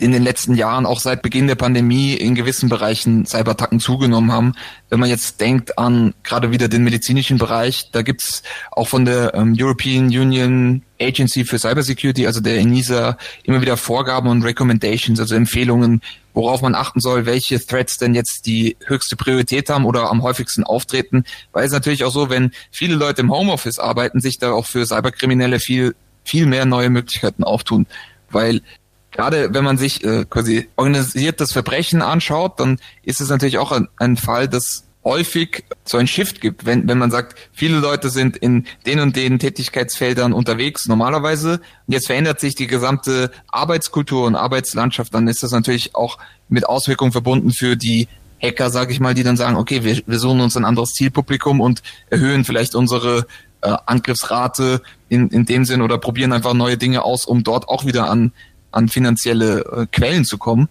in 0.01 0.11
den 0.11 0.23
letzten 0.23 0.55
Jahren, 0.55 0.85
auch 0.85 0.99
seit 0.99 1.21
Beginn 1.21 1.47
der 1.47 1.55
Pandemie, 1.55 2.13
in 2.13 2.35
gewissen 2.35 2.69
Bereichen 2.69 3.25
Cyberattacken 3.25 3.79
zugenommen 3.79 4.31
haben. 4.31 4.53
Wenn 4.89 4.99
man 4.99 5.09
jetzt 5.09 5.41
denkt 5.41 5.77
an 5.77 6.13
gerade 6.23 6.51
wieder 6.51 6.67
den 6.67 6.83
medizinischen 6.83 7.37
Bereich, 7.37 7.89
da 7.91 8.01
gibt's 8.01 8.43
auch 8.71 8.87
von 8.87 9.05
der 9.05 9.33
ähm, 9.33 9.55
European 9.57 10.05
Union 10.05 10.81
Agency 11.01 11.45
für 11.45 11.59
Cybersecurity, 11.59 12.27
also 12.27 12.41
der 12.41 12.57
ENISA, 12.57 13.17
immer 13.43 13.61
wieder 13.61 13.77
Vorgaben 13.77 14.29
und 14.29 14.43
Recommendations, 14.43 15.19
also 15.19 15.35
Empfehlungen, 15.35 16.01
worauf 16.33 16.61
man 16.61 16.75
achten 16.75 16.99
soll, 16.99 17.25
welche 17.25 17.65
Threats 17.65 17.97
denn 17.97 18.13
jetzt 18.13 18.45
die 18.45 18.77
höchste 18.85 19.15
Priorität 19.15 19.69
haben 19.69 19.85
oder 19.85 20.09
am 20.09 20.23
häufigsten 20.23 20.63
auftreten. 20.63 21.23
Weil 21.51 21.65
es 21.65 21.71
natürlich 21.71 22.03
auch 22.03 22.11
so, 22.11 22.29
wenn 22.29 22.51
viele 22.71 22.95
Leute 22.95 23.21
im 23.21 23.31
Homeoffice 23.31 23.79
arbeiten, 23.79 24.19
sich 24.19 24.37
da 24.37 24.51
auch 24.51 24.65
für 24.65 24.85
Cyberkriminelle 24.85 25.59
viel, 25.59 25.95
viel 26.23 26.45
mehr 26.45 26.65
neue 26.65 26.89
Möglichkeiten 26.89 27.43
auftun. 27.43 27.87
Weil 28.29 28.61
gerade 29.11 29.53
wenn 29.53 29.63
man 29.63 29.77
sich 29.77 30.03
äh, 30.03 30.25
quasi 30.29 30.67
organisiertes 30.75 31.51
Verbrechen 31.51 32.01
anschaut, 32.01 32.59
dann 32.59 32.79
ist 33.03 33.21
es 33.21 33.29
natürlich 33.29 33.57
auch 33.57 33.71
ein, 33.71 33.87
ein 33.97 34.17
Fall, 34.17 34.47
dass 34.47 34.85
häufig 35.03 35.63
so 35.85 35.97
ein 35.97 36.07
Shift 36.07 36.41
gibt, 36.41 36.65
wenn, 36.65 36.87
wenn 36.87 36.97
man 36.97 37.09
sagt, 37.09 37.35
viele 37.53 37.79
Leute 37.79 38.09
sind 38.09 38.35
in 38.37 38.65
den 38.85 38.99
und 38.99 39.15
den 39.15 39.39
Tätigkeitsfeldern 39.39 40.33
unterwegs 40.33 40.87
normalerweise 40.87 41.61
und 41.87 41.93
jetzt 41.93 42.07
verändert 42.07 42.39
sich 42.39 42.55
die 42.55 42.67
gesamte 42.67 43.31
Arbeitskultur 43.47 44.25
und 44.25 44.35
Arbeitslandschaft, 44.35 45.13
dann 45.13 45.27
ist 45.27 45.41
das 45.41 45.51
natürlich 45.51 45.95
auch 45.95 46.17
mit 46.49 46.67
Auswirkungen 46.67 47.11
verbunden 47.11 47.51
für 47.51 47.77
die 47.77 48.07
Hacker, 48.41 48.69
sage 48.69 48.91
ich 48.91 48.99
mal, 48.99 49.13
die 49.13 49.23
dann 49.23 49.37
sagen, 49.37 49.55
okay, 49.55 49.83
wir, 49.83 50.01
wir 50.05 50.19
suchen 50.19 50.41
uns 50.41 50.55
ein 50.55 50.65
anderes 50.65 50.91
Zielpublikum 50.91 51.59
und 51.61 51.81
erhöhen 52.09 52.45
vielleicht 52.45 52.75
unsere 52.75 53.25
äh, 53.61 53.75
Angriffsrate 53.85 54.81
in, 55.09 55.29
in 55.29 55.45
dem 55.45 55.65
Sinn 55.65 55.81
oder 55.81 55.97
probieren 55.97 56.33
einfach 56.33 56.53
neue 56.53 56.77
Dinge 56.77 57.03
aus, 57.03 57.25
um 57.25 57.43
dort 57.43 57.67
auch 57.67 57.85
wieder 57.85 58.09
an 58.09 58.31
an 58.71 58.89
finanzielle 58.89 59.59
äh, 59.59 59.85
Quellen 59.91 60.25
zu 60.25 60.37
kommen. 60.37 60.69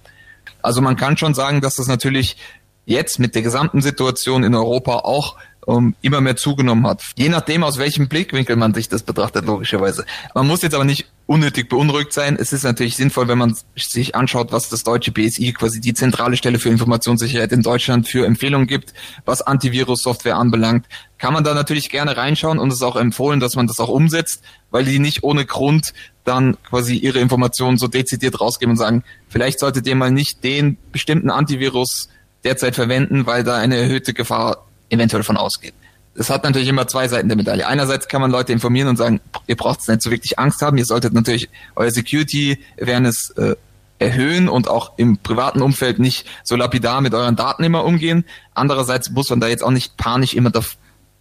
Also 0.62 0.80
man 0.80 0.96
kann 0.96 1.16
schon 1.16 1.34
sagen, 1.34 1.60
dass 1.60 1.76
das 1.76 1.86
natürlich 1.86 2.36
jetzt 2.84 3.18
mit 3.18 3.34
der 3.34 3.42
gesamten 3.42 3.82
Situation 3.82 4.44
in 4.44 4.54
Europa 4.54 5.00
auch 5.00 5.36
ähm, 5.68 5.94
immer 6.00 6.20
mehr 6.20 6.36
zugenommen 6.36 6.86
hat. 6.86 7.02
Je 7.16 7.28
nachdem, 7.28 7.62
aus 7.62 7.78
welchem 7.78 8.08
Blickwinkel 8.08 8.56
man 8.56 8.72
sich 8.72 8.88
das 8.88 9.02
betrachtet, 9.02 9.44
logischerweise. 9.44 10.06
Man 10.34 10.46
muss 10.46 10.62
jetzt 10.62 10.74
aber 10.74 10.84
nicht 10.84 11.06
unnötig 11.26 11.68
beunruhigt 11.68 12.14
sein. 12.14 12.38
Es 12.40 12.54
ist 12.54 12.64
natürlich 12.64 12.96
sinnvoll, 12.96 13.28
wenn 13.28 13.36
man 13.36 13.54
sich 13.76 14.14
anschaut, 14.14 14.50
was 14.50 14.70
das 14.70 14.82
deutsche 14.82 15.12
BSI, 15.12 15.52
quasi 15.52 15.80
die 15.80 15.92
zentrale 15.92 16.38
Stelle 16.38 16.58
für 16.58 16.70
Informationssicherheit 16.70 17.52
in 17.52 17.62
Deutschland, 17.62 18.08
für 18.08 18.24
Empfehlungen 18.24 18.66
gibt, 18.66 18.94
was 19.26 19.42
Antivirus-Software 19.42 20.36
anbelangt. 20.36 20.86
Kann 21.18 21.34
man 21.34 21.44
da 21.44 21.52
natürlich 21.52 21.90
gerne 21.90 22.16
reinschauen 22.16 22.58
und 22.58 22.72
es 22.72 22.82
auch 22.82 22.96
empfohlen, 22.96 23.40
dass 23.40 23.54
man 23.54 23.66
das 23.66 23.78
auch 23.78 23.90
umsetzt, 23.90 24.42
weil 24.70 24.86
die 24.86 24.98
nicht 24.98 25.22
ohne 25.22 25.44
Grund 25.44 25.92
dann 26.28 26.56
quasi 26.62 26.96
ihre 26.96 27.18
Informationen 27.18 27.78
so 27.78 27.88
dezidiert 27.88 28.40
rausgeben 28.40 28.72
und 28.72 28.76
sagen, 28.76 29.02
vielleicht 29.28 29.58
solltet 29.58 29.86
ihr 29.86 29.96
mal 29.96 30.10
nicht 30.10 30.44
den 30.44 30.76
bestimmten 30.92 31.30
Antivirus 31.30 32.08
derzeit 32.44 32.74
verwenden, 32.74 33.26
weil 33.26 33.44
da 33.44 33.56
eine 33.56 33.76
erhöhte 33.76 34.14
Gefahr 34.14 34.66
eventuell 34.90 35.22
von 35.22 35.36
ausgeht. 35.36 35.74
Es 36.14 36.30
hat 36.30 36.44
natürlich 36.44 36.68
immer 36.68 36.86
zwei 36.88 37.06
Seiten 37.08 37.28
der 37.28 37.36
Medaille. 37.36 37.66
Einerseits 37.66 38.08
kann 38.08 38.20
man 38.20 38.30
Leute 38.30 38.52
informieren 38.52 38.88
und 38.88 38.96
sagen, 38.96 39.20
ihr 39.46 39.56
braucht 39.56 39.86
nicht 39.88 40.02
so 40.02 40.10
wirklich 40.10 40.38
Angst 40.38 40.62
haben, 40.62 40.76
ihr 40.76 40.84
solltet 40.84 41.12
natürlich 41.12 41.48
euer 41.76 41.90
Security 41.90 42.58
Awareness 42.80 43.30
äh, 43.36 43.54
erhöhen 43.98 44.48
und 44.48 44.68
auch 44.68 44.92
im 44.96 45.18
privaten 45.18 45.62
Umfeld 45.62 45.98
nicht 45.98 46.26
so 46.44 46.56
lapidar 46.56 47.00
mit 47.00 47.14
euren 47.14 47.36
Daten 47.36 47.64
immer 47.64 47.84
umgehen. 47.84 48.24
Andererseits 48.54 49.10
muss 49.10 49.30
man 49.30 49.40
da 49.40 49.48
jetzt 49.48 49.62
auch 49.62 49.70
nicht 49.70 49.96
panisch 49.96 50.34
immer 50.34 50.50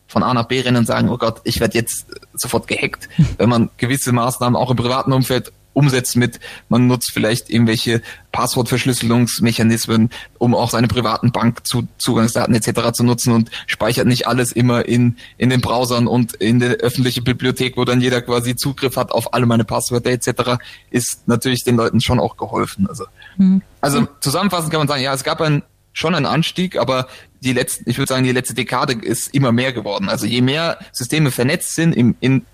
von 0.08 0.24
A 0.24 0.34
nach 0.34 0.48
B 0.48 0.62
rennen 0.62 0.78
und 0.78 0.86
sagen, 0.86 1.10
oh 1.10 1.18
Gott, 1.18 1.42
ich 1.44 1.60
werde 1.60 1.78
jetzt 1.78 2.08
sofort 2.34 2.68
gehackt. 2.68 3.10
Wenn 3.38 3.50
man 3.50 3.70
gewisse 3.78 4.12
Maßnahmen 4.12 4.56
auch 4.56 4.72
im 4.72 4.78
privaten 4.78 5.14
Umfeld 5.14 5.52
umsetzt 5.78 6.16
mit, 6.16 6.40
man 6.70 6.88
nutzt 6.88 7.12
vielleicht 7.14 7.52
irgendwelche 7.52 8.02
Passwortverschlüsselungsmechanismen, 8.32 10.10
um 10.40 10.56
auch 10.56 10.72
seine 10.72 10.88
privaten 10.88 11.32
Bankzugangsdaten 11.32 12.56
etc. 12.56 12.94
zu 12.94 13.04
nutzen 13.04 13.32
und 13.32 13.52
speichert 13.68 14.08
nicht 14.08 14.26
alles 14.26 14.52
immer 14.52 14.86
in, 14.86 15.18
in 15.38 15.52
den 15.52 15.62
Browsern 15.62 16.08
und 16.08 16.34
in 16.34 16.60
der 16.60 16.78
öffentlichen 16.78 17.24
Bibliothek, 17.24 17.78
wo 17.78 17.86
dann 17.86 18.02
jeder 18.02 18.24
quasi 18.24 18.56
Zugriff 18.56 18.98
hat 18.98 19.12
auf 19.12 19.36
alle 19.36 19.46
meine 19.46 19.66
Passwörter 19.66 20.10
etc., 20.10 20.58
ist 20.90 21.28
natürlich 21.28 21.64
den 21.64 21.76
Leuten 21.76 22.02
schon 22.02 22.20
auch 22.20 22.38
geholfen. 22.38 22.88
Also, 22.90 23.06
mhm. 23.38 23.62
also 23.80 24.08
zusammenfassend 24.20 24.72
kann 24.72 24.80
man 24.80 24.88
sagen, 24.88 25.04
ja, 25.04 25.14
es 25.14 25.24
gab 25.24 25.42
ein 25.42 25.62
schon 25.98 26.14
ein 26.14 26.28
Anstieg, 26.28 26.78
aber 26.78 27.08
die 27.42 27.54
letzten, 27.54 27.90
ich 27.90 27.98
würde 27.98 28.10
sagen, 28.10 28.24
die 28.24 28.32
letzte 28.32 28.54
Dekade 28.54 28.94
ist 28.94 29.34
immer 29.34 29.52
mehr 29.52 29.74
geworden. 29.74 30.10
Also 30.10 30.28
je 30.28 30.42
mehr 30.42 30.78
Systeme 30.92 31.32
vernetzt 31.32 31.74
sind 31.74 31.94
im 31.94 32.16
in 32.20 32.46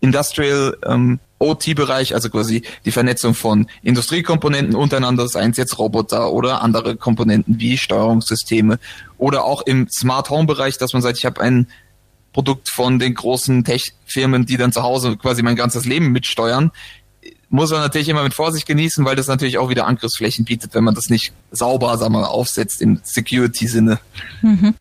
Industrial 0.00 0.76
ähm, 0.86 1.18
OT-Bereich, 1.38 2.14
also 2.14 2.30
quasi 2.30 2.62
die 2.84 2.92
Vernetzung 2.92 3.34
von 3.34 3.66
Industriekomponenten 3.82 4.76
untereinander, 4.76 5.26
seien 5.26 5.50
es 5.50 5.56
jetzt 5.56 5.78
Roboter 5.78 6.30
oder 6.32 6.62
andere 6.62 6.96
Komponenten 6.96 7.58
wie 7.58 7.76
Steuerungssysteme 7.76 8.78
oder 9.18 9.44
auch 9.44 9.62
im 9.62 9.88
Smart 9.88 10.30
Home-Bereich, 10.30 10.78
dass 10.78 10.92
man 10.92 11.02
sagt, 11.02 11.18
ich 11.18 11.26
habe 11.26 11.40
ein 11.40 11.66
Produkt 12.32 12.68
von 12.68 13.00
den 13.00 13.14
großen 13.14 13.64
Tech-Firmen, 13.64 14.46
die 14.46 14.58
dann 14.58 14.70
zu 14.70 14.82
Hause 14.84 15.16
quasi 15.16 15.42
mein 15.42 15.56
ganzes 15.56 15.86
Leben 15.86 16.12
mitsteuern, 16.12 16.70
muss 17.48 17.70
man 17.70 17.80
natürlich 17.80 18.08
immer 18.08 18.24
mit 18.24 18.34
Vorsicht 18.34 18.66
genießen, 18.66 19.04
weil 19.04 19.16
das 19.16 19.28
natürlich 19.28 19.58
auch 19.58 19.68
wieder 19.68 19.86
Angriffsflächen 19.86 20.44
bietet, 20.44 20.74
wenn 20.74 20.84
man 20.84 20.94
das 20.94 21.10
nicht 21.10 21.32
sauber, 21.52 21.96
sagen 21.96 22.14
wir 22.14 22.20
mal, 22.20 22.26
aufsetzt 22.26 22.82
im 22.82 23.00
Security-Sinne. 23.02 24.00
Mhm. 24.42 24.74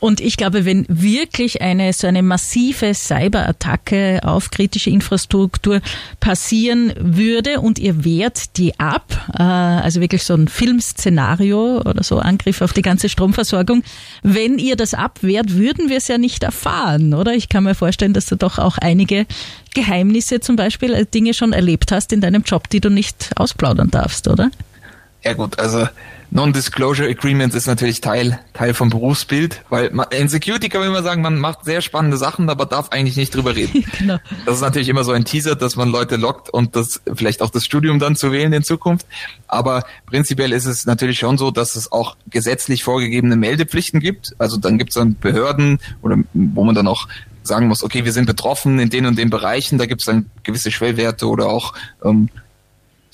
Und 0.00 0.20
ich 0.20 0.38
glaube, 0.38 0.64
wenn 0.64 0.86
wirklich 0.88 1.60
eine 1.60 1.92
so 1.92 2.06
eine 2.06 2.22
massive 2.22 2.94
Cyberattacke 2.94 4.20
auf 4.24 4.50
kritische 4.50 4.88
Infrastruktur 4.88 5.82
passieren 6.20 6.94
würde 6.98 7.60
und 7.60 7.78
ihr 7.78 8.02
wehrt 8.02 8.56
die 8.56 8.80
ab, 8.80 9.28
äh, 9.38 9.42
also 9.42 10.00
wirklich 10.00 10.24
so 10.24 10.34
ein 10.34 10.48
Filmszenario 10.48 11.82
oder 11.82 12.02
so 12.02 12.18
Angriff 12.18 12.62
auf 12.62 12.72
die 12.72 12.82
ganze 12.82 13.10
Stromversorgung, 13.10 13.82
wenn 14.22 14.58
ihr 14.58 14.76
das 14.76 14.94
abwehrt, 14.94 15.54
würden 15.54 15.90
wir 15.90 15.98
es 15.98 16.08
ja 16.08 16.16
nicht 16.16 16.42
erfahren, 16.42 17.12
oder? 17.12 17.34
Ich 17.34 17.50
kann 17.50 17.64
mir 17.64 17.74
vorstellen, 17.74 18.14
dass 18.14 18.26
du 18.26 18.36
doch 18.36 18.58
auch 18.58 18.78
einige 18.78 19.26
Geheimnisse 19.74 20.40
zum 20.40 20.56
Beispiel, 20.56 20.92
äh, 20.94 21.06
Dinge 21.06 21.34
schon 21.34 21.52
erlebt 21.52 21.92
hast 21.92 22.12
in 22.12 22.20
deinem 22.20 22.42
Job, 22.42 22.68
die 22.68 22.80
du 22.80 22.90
nicht 22.90 23.30
ausplaudern 23.36 23.90
darfst, 23.90 24.28
oder? 24.28 24.50
Ja 25.22 25.34
gut, 25.34 25.58
also 25.58 25.86
Non-Disclosure 26.32 27.08
Agreements 27.08 27.56
ist 27.56 27.66
natürlich 27.66 28.00
Teil, 28.00 28.38
Teil 28.52 28.72
vom 28.72 28.88
Berufsbild, 28.88 29.62
weil 29.68 29.90
man, 29.90 30.06
in 30.10 30.28
Security 30.28 30.68
kann 30.68 30.80
man 30.80 30.90
immer 30.90 31.02
sagen, 31.02 31.22
man 31.22 31.38
macht 31.38 31.64
sehr 31.64 31.80
spannende 31.80 32.16
Sachen, 32.16 32.48
aber 32.48 32.66
darf 32.66 32.90
eigentlich 32.90 33.16
nicht 33.16 33.34
drüber 33.34 33.56
reden. 33.56 33.84
genau. 33.98 34.18
Das 34.46 34.56
ist 34.56 34.60
natürlich 34.60 34.88
immer 34.88 35.02
so 35.02 35.10
ein 35.10 35.24
Teaser, 35.24 35.56
dass 35.56 35.74
man 35.74 35.88
Leute 35.88 36.16
lockt 36.16 36.48
und 36.48 36.76
das 36.76 37.00
vielleicht 37.14 37.42
auch 37.42 37.50
das 37.50 37.64
Studium 37.64 37.98
dann 37.98 38.14
zu 38.14 38.30
wählen 38.30 38.52
in 38.52 38.62
Zukunft. 38.62 39.06
Aber 39.48 39.84
prinzipiell 40.06 40.52
ist 40.52 40.66
es 40.66 40.86
natürlich 40.86 41.18
schon 41.18 41.36
so, 41.36 41.50
dass 41.50 41.74
es 41.74 41.90
auch 41.90 42.16
gesetzlich 42.28 42.84
vorgegebene 42.84 43.34
Meldepflichten 43.34 43.98
gibt. 43.98 44.34
Also 44.38 44.56
dann 44.56 44.78
gibt 44.78 44.90
es 44.90 44.94
dann 44.94 45.16
Behörden 45.16 45.80
oder 46.02 46.16
wo 46.32 46.62
man 46.62 46.76
dann 46.76 46.86
auch 46.86 47.08
sagen 47.42 47.66
muss, 47.66 47.82
okay, 47.82 48.04
wir 48.04 48.12
sind 48.12 48.26
betroffen 48.26 48.78
in 48.78 48.90
den 48.90 49.06
und 49.06 49.18
den 49.18 49.30
Bereichen, 49.30 49.78
da 49.78 49.86
gibt 49.86 50.02
es 50.02 50.06
dann 50.06 50.30
gewisse 50.44 50.70
Schwellwerte 50.70 51.26
oder 51.26 51.46
auch 51.46 51.74
ähm, 52.04 52.28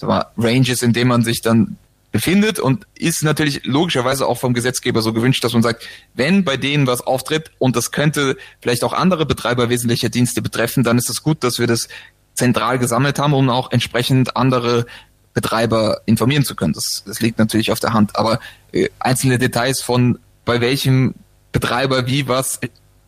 mal, 0.02 0.26
Ranges, 0.36 0.82
in 0.82 0.92
denen 0.92 1.08
man 1.08 1.22
sich 1.22 1.40
dann 1.40 1.78
befindet 2.16 2.58
und 2.58 2.86
ist 2.94 3.22
natürlich 3.22 3.66
logischerweise 3.66 4.26
auch 4.26 4.38
vom 4.38 4.54
Gesetzgeber 4.54 5.02
so 5.02 5.12
gewünscht, 5.12 5.44
dass 5.44 5.52
man 5.52 5.62
sagt, 5.62 5.86
wenn 6.14 6.44
bei 6.44 6.56
denen 6.56 6.86
was 6.86 7.02
auftritt 7.02 7.50
und 7.58 7.76
das 7.76 7.92
könnte 7.92 8.38
vielleicht 8.62 8.84
auch 8.84 8.94
andere 8.94 9.26
Betreiber 9.26 9.68
wesentlicher 9.68 10.08
Dienste 10.08 10.40
betreffen, 10.40 10.82
dann 10.82 10.96
ist 10.96 11.10
es 11.10 11.22
gut, 11.22 11.44
dass 11.44 11.58
wir 11.58 11.66
das 11.66 11.88
zentral 12.32 12.78
gesammelt 12.78 13.18
haben, 13.18 13.34
um 13.34 13.50
auch 13.50 13.70
entsprechend 13.70 14.34
andere 14.34 14.86
Betreiber 15.34 16.00
informieren 16.06 16.42
zu 16.42 16.56
können. 16.56 16.72
Das, 16.72 17.04
das 17.06 17.20
liegt 17.20 17.38
natürlich 17.38 17.70
auf 17.70 17.80
der 17.80 17.92
Hand. 17.92 18.16
Aber 18.16 18.40
äh, 18.72 18.88
einzelne 18.98 19.36
Details 19.36 19.82
von 19.82 20.18
bei 20.46 20.62
welchem 20.62 21.16
Betreiber 21.52 22.06
wie 22.06 22.28
was 22.28 22.60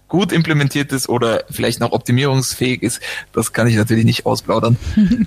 gut 0.09 0.33
implementiert 0.33 0.91
ist 0.93 1.09
oder 1.09 1.45
vielleicht 1.51 1.81
noch 1.81 1.93
optimierungsfähig 1.93 2.83
ist, 2.83 3.01
das 3.33 3.53
kann 3.53 3.69
ich 3.69 3.77
natürlich 3.77 4.05
nicht 4.05 4.27
ausplaudern. 4.27 4.77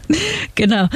genau. 0.55 0.87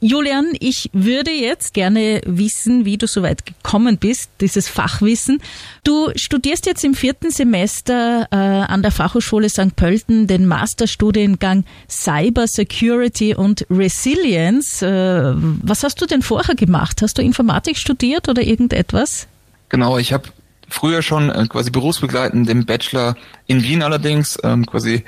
Julian, 0.00 0.52
ich 0.58 0.90
würde 0.92 1.30
jetzt 1.30 1.74
gerne 1.74 2.22
wissen, 2.24 2.84
wie 2.84 2.96
du 2.96 3.06
so 3.06 3.22
weit 3.22 3.44
gekommen 3.44 3.98
bist, 3.98 4.30
dieses 4.40 4.68
Fachwissen. 4.68 5.40
Du 5.84 6.10
studierst 6.16 6.66
jetzt 6.66 6.84
im 6.84 6.94
vierten 6.94 7.30
Semester 7.30 8.26
äh, 8.30 8.36
an 8.36 8.82
der 8.82 8.90
Fachhochschule 8.90 9.50
St. 9.50 9.76
Pölten 9.76 10.26
den 10.26 10.46
Masterstudiengang 10.46 11.64
Cyber 11.88 12.46
Security 12.46 13.34
und 13.34 13.66
Resilience. 13.70 14.82
Äh, 14.82 15.32
was 15.34 15.82
hast 15.82 16.00
du 16.00 16.06
denn 16.06 16.22
vorher 16.22 16.54
gemacht? 16.54 17.02
Hast 17.02 17.18
du 17.18 17.22
Informatik 17.22 17.76
studiert 17.76 18.28
oder 18.28 18.42
irgendetwas? 18.42 19.26
Genau, 19.68 19.98
ich 19.98 20.12
habe 20.12 20.28
früher 20.68 21.02
schon 21.02 21.30
äh, 21.30 21.46
quasi 21.48 21.70
berufsbegleitend 21.70 22.48
im 22.48 22.66
Bachelor 22.66 23.16
in 23.46 23.62
Wien 23.62 23.82
allerdings 23.82 24.38
ähm, 24.42 24.66
quasi 24.66 25.04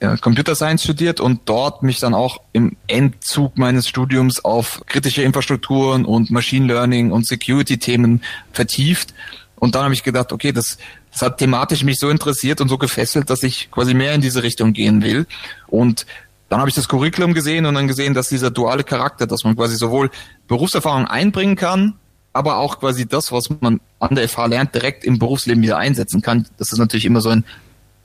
ja, 0.00 0.16
Computer 0.16 0.54
Science 0.54 0.84
studiert 0.84 1.20
und 1.20 1.40
dort 1.46 1.82
mich 1.82 1.98
dann 1.98 2.14
auch 2.14 2.38
im 2.52 2.76
Endzug 2.86 3.58
meines 3.58 3.88
Studiums 3.88 4.44
auf 4.44 4.82
kritische 4.86 5.22
Infrastrukturen 5.22 6.04
und 6.04 6.30
Machine 6.30 6.66
Learning 6.66 7.10
und 7.10 7.26
Security 7.26 7.78
Themen 7.78 8.22
vertieft. 8.52 9.12
Und 9.56 9.74
dann 9.74 9.84
habe 9.84 9.94
ich 9.94 10.04
gedacht, 10.04 10.32
okay, 10.32 10.52
das, 10.52 10.78
das 11.10 11.22
hat 11.22 11.38
thematisch 11.38 11.82
mich 11.82 11.98
so 11.98 12.10
interessiert 12.10 12.60
und 12.60 12.68
so 12.68 12.78
gefesselt, 12.78 13.28
dass 13.28 13.42
ich 13.42 13.70
quasi 13.72 13.92
mehr 13.92 14.14
in 14.14 14.20
diese 14.20 14.44
Richtung 14.44 14.72
gehen 14.72 15.02
will. 15.02 15.26
Und 15.66 16.06
dann 16.48 16.60
habe 16.60 16.68
ich 16.68 16.76
das 16.76 16.88
Curriculum 16.88 17.34
gesehen 17.34 17.66
und 17.66 17.74
dann 17.74 17.88
gesehen, 17.88 18.14
dass 18.14 18.28
dieser 18.28 18.50
duale 18.50 18.84
Charakter, 18.84 19.26
dass 19.26 19.42
man 19.42 19.56
quasi 19.56 19.76
sowohl 19.76 20.10
Berufserfahrung 20.46 21.06
einbringen 21.06 21.56
kann, 21.56 21.94
aber 22.38 22.58
auch 22.58 22.78
quasi 22.78 23.04
das, 23.04 23.32
was 23.32 23.50
man 23.60 23.80
an 23.98 24.14
der 24.14 24.28
FH 24.28 24.46
lernt, 24.46 24.72
direkt 24.72 25.02
im 25.02 25.18
Berufsleben 25.18 25.60
wieder 25.60 25.76
einsetzen 25.76 26.22
kann. 26.22 26.46
Das 26.56 26.70
ist 26.70 26.78
natürlich 26.78 27.04
immer 27.04 27.20
so 27.20 27.30
ein 27.30 27.44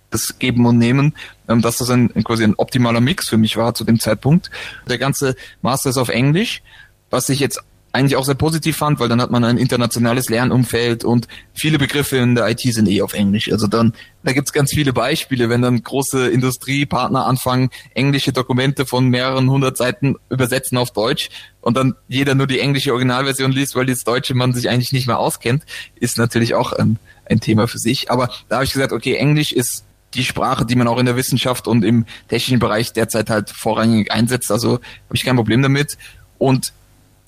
das 0.09 0.39
Geben 0.39 0.65
und 0.65 0.79
Nehmen, 0.79 1.13
ähm, 1.47 1.61
dass 1.61 1.77
das 1.77 1.91
ein, 1.91 2.11
quasi 2.23 2.43
ein 2.43 2.55
optimaler 2.55 2.99
Mix 2.99 3.29
für 3.29 3.37
mich 3.37 3.57
war 3.57 3.75
zu 3.75 3.83
dem 3.83 3.99
Zeitpunkt. 3.99 4.49
Der 4.87 4.97
ganze 4.97 5.35
Master 5.61 5.91
ist 5.91 5.97
auf 5.97 6.09
Englisch, 6.09 6.63
was 7.11 7.29
ich 7.29 7.39
jetzt 7.39 7.61
eigentlich 7.93 8.15
auch 8.15 8.25
sehr 8.25 8.35
positiv 8.35 8.75
fand, 8.75 8.99
weil 8.99 9.07
dann 9.07 9.21
hat 9.21 9.29
man 9.29 9.43
ein 9.43 9.59
internationales 9.59 10.27
Lernumfeld 10.27 11.05
und 11.05 11.27
viele 11.53 11.77
Begriffe 11.77 12.17
in 12.17 12.33
der 12.33 12.49
IT 12.49 12.61
sind 12.61 12.89
eh 12.89 13.03
auf 13.03 13.13
Englisch. 13.13 13.51
Also 13.51 13.67
dann, 13.67 13.93
da 14.23 14.33
gibt's 14.33 14.51
ganz 14.51 14.71
viele 14.73 14.93
Beispiele, 14.93 15.47
wenn 15.47 15.61
dann 15.61 15.81
große 15.81 16.27
Industriepartner 16.29 17.27
anfangen, 17.27 17.69
englische 17.93 18.33
Dokumente 18.33 18.87
von 18.87 19.09
mehreren 19.09 19.49
hundert 19.49 19.77
Seiten 19.77 20.15
übersetzen 20.31 20.75
auf 20.79 20.89
Deutsch 20.89 21.29
und 21.61 21.77
dann 21.77 21.93
jeder 22.07 22.33
nur 22.33 22.47
die 22.47 22.59
englische 22.59 22.91
Originalversion 22.91 23.51
liest, 23.51 23.75
weil 23.75 23.85
das 23.85 24.03
Deutsche 24.03 24.33
man 24.33 24.53
sich 24.53 24.69
eigentlich 24.69 24.91
nicht 24.91 25.05
mehr 25.05 25.19
auskennt, 25.19 25.63
ist 25.95 26.17
natürlich 26.17 26.55
auch 26.55 26.73
ein, 26.73 26.97
ein 27.29 27.41
Thema 27.41 27.67
für 27.67 27.77
sich. 27.77 28.09
Aber 28.09 28.31
da 28.49 28.55
habe 28.55 28.65
ich 28.65 28.73
gesagt, 28.73 28.91
okay, 28.91 29.15
Englisch 29.15 29.51
ist 29.51 29.85
die 30.15 30.25
Sprache, 30.25 30.65
die 30.65 30.75
man 30.75 30.87
auch 30.87 30.97
in 30.97 31.05
der 31.05 31.15
Wissenschaft 31.15 31.67
und 31.67 31.83
im 31.83 32.05
technischen 32.27 32.59
Bereich 32.59 32.91
derzeit 32.91 33.29
halt 33.29 33.51
vorrangig 33.51 34.11
einsetzt. 34.11 34.51
Also 34.51 34.73
habe 34.73 35.13
ich 35.13 35.23
kein 35.23 35.35
Problem 35.35 35.61
damit. 35.61 35.97
Und 36.39 36.73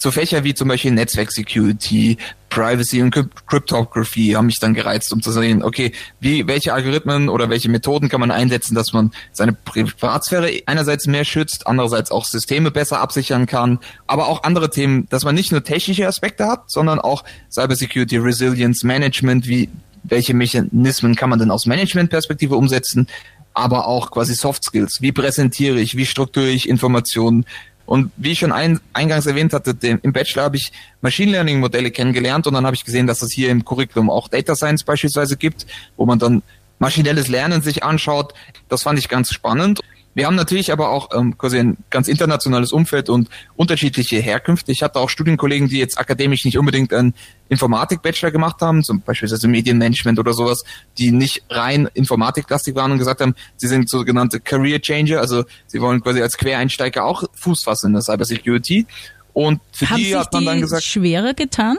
so 0.05 0.11
Fächer 0.11 0.43
wie 0.43 0.53
zum 0.53 0.67
Beispiel 0.67 0.91
Netzwerk 0.91 1.31
Security, 1.31 2.17
Privacy 2.49 3.01
und 3.01 3.09
Cryptography 3.47 4.33
haben 4.33 4.45
mich 4.45 4.59
dann 4.59 4.75
gereizt, 4.75 5.11
um 5.11 5.23
zu 5.23 5.31
sehen, 5.31 5.63
okay, 5.63 5.93
wie, 6.19 6.45
welche 6.47 6.75
Algorithmen 6.75 7.27
oder 7.27 7.49
welche 7.49 7.69
Methoden 7.69 8.07
kann 8.07 8.19
man 8.19 8.29
einsetzen, 8.29 8.75
dass 8.75 8.93
man 8.93 9.11
seine 9.33 9.53
Privatsphäre 9.53 10.61
einerseits 10.67 11.07
mehr 11.07 11.25
schützt, 11.25 11.65
andererseits 11.65 12.11
auch 12.11 12.23
Systeme 12.23 12.69
besser 12.69 13.01
absichern 13.01 13.47
kann, 13.47 13.79
aber 14.05 14.27
auch 14.27 14.43
andere 14.43 14.69
Themen, 14.69 15.07
dass 15.09 15.23
man 15.23 15.33
nicht 15.33 15.51
nur 15.51 15.63
technische 15.63 16.07
Aspekte 16.07 16.45
hat, 16.45 16.69
sondern 16.69 16.99
auch 16.99 17.23
Cybersecurity, 17.49 18.17
Resilience, 18.17 18.83
Management, 18.83 19.47
wie, 19.47 19.69
welche 20.03 20.35
Mechanismen 20.35 21.15
kann 21.15 21.31
man 21.31 21.39
denn 21.39 21.49
aus 21.49 21.65
Managementperspektive 21.65 22.55
umsetzen, 22.55 23.07
aber 23.55 23.87
auch 23.87 24.11
quasi 24.11 24.35
Soft 24.35 24.63
Skills. 24.65 25.01
Wie 25.01 25.11
präsentiere 25.11 25.79
ich, 25.79 25.97
wie 25.97 26.05
strukturiere 26.05 26.51
ich 26.51 26.69
Informationen, 26.69 27.45
und 27.85 28.11
wie 28.17 28.31
ich 28.31 28.39
schon 28.39 28.51
ein, 28.51 28.79
eingangs 28.93 29.25
erwähnt 29.25 29.53
hatte, 29.53 29.75
dem, 29.75 29.99
im 30.01 30.11
Bachelor 30.13 30.43
habe 30.43 30.57
ich 30.57 30.71
Machine 31.01 31.31
Learning 31.31 31.59
Modelle 31.59 31.91
kennengelernt 31.91 32.47
und 32.47 32.53
dann 32.53 32.65
habe 32.65 32.75
ich 32.75 32.83
gesehen, 32.83 33.07
dass 33.07 33.21
es 33.21 33.31
hier 33.31 33.49
im 33.49 33.63
Curriculum 33.63 34.09
auch 34.09 34.27
Data 34.27 34.55
Science 34.55 34.83
beispielsweise 34.83 35.37
gibt, 35.37 35.67
wo 35.95 36.05
man 36.05 36.19
dann 36.19 36.41
maschinelles 36.79 37.27
Lernen 37.27 37.61
sich 37.61 37.83
anschaut. 37.83 38.33
Das 38.69 38.83
fand 38.83 38.99
ich 38.99 39.07
ganz 39.07 39.31
spannend. 39.31 39.81
Wir 40.15 40.27
haben 40.27 40.35
natürlich 40.35 40.71
aber 40.71 40.89
auch 40.89 41.09
ähm, 41.13 41.37
quasi 41.37 41.59
ein 41.59 41.77
ganz 41.89 42.07
internationales 42.07 42.71
Umfeld 42.71 43.09
und 43.09 43.29
unterschiedliche 43.57 44.17
Herkünfte. 44.21 44.71
Ich 44.71 44.81
hatte 44.81 44.99
auch 44.99 45.09
Studienkollegen, 45.09 45.67
die 45.67 45.77
jetzt 45.77 45.99
akademisch 45.99 46.45
nicht 46.45 46.57
unbedingt 46.57 46.93
einen 46.93 47.13
Informatik-Bachelor 47.49 48.31
gemacht 48.31 48.61
haben, 48.61 48.81
zum 48.81 49.01
Beispiel 49.01 49.29
also 49.29 49.47
Medienmanagement 49.49 50.17
oder 50.17 50.31
sowas, 50.31 50.63
die 50.97 51.11
nicht 51.11 51.43
rein 51.49 51.89
informatiklastig 51.93 52.75
waren 52.75 52.93
und 52.93 52.97
gesagt 52.97 53.19
haben, 53.19 53.35
sie 53.57 53.67
sind 53.67 53.89
sogenannte 53.89 54.39
Career 54.39 54.81
Changer, 54.81 55.19
also 55.19 55.43
sie 55.67 55.81
wollen 55.81 56.01
quasi 56.01 56.21
als 56.21 56.37
Quereinsteiger 56.37 57.03
auch 57.03 57.25
Fuß 57.33 57.65
fassen 57.65 57.87
in 57.87 57.93
der 57.93 58.01
Cybersecurity. 58.01 58.87
Und 59.33 59.59
für 59.73 59.89
haben 59.89 59.97
die 59.97 60.15
hat 60.15 60.31
man 60.31 60.45
dann 60.45 60.61
gesagt, 60.61 60.83
schwerer 60.83 61.33
getan? 61.33 61.77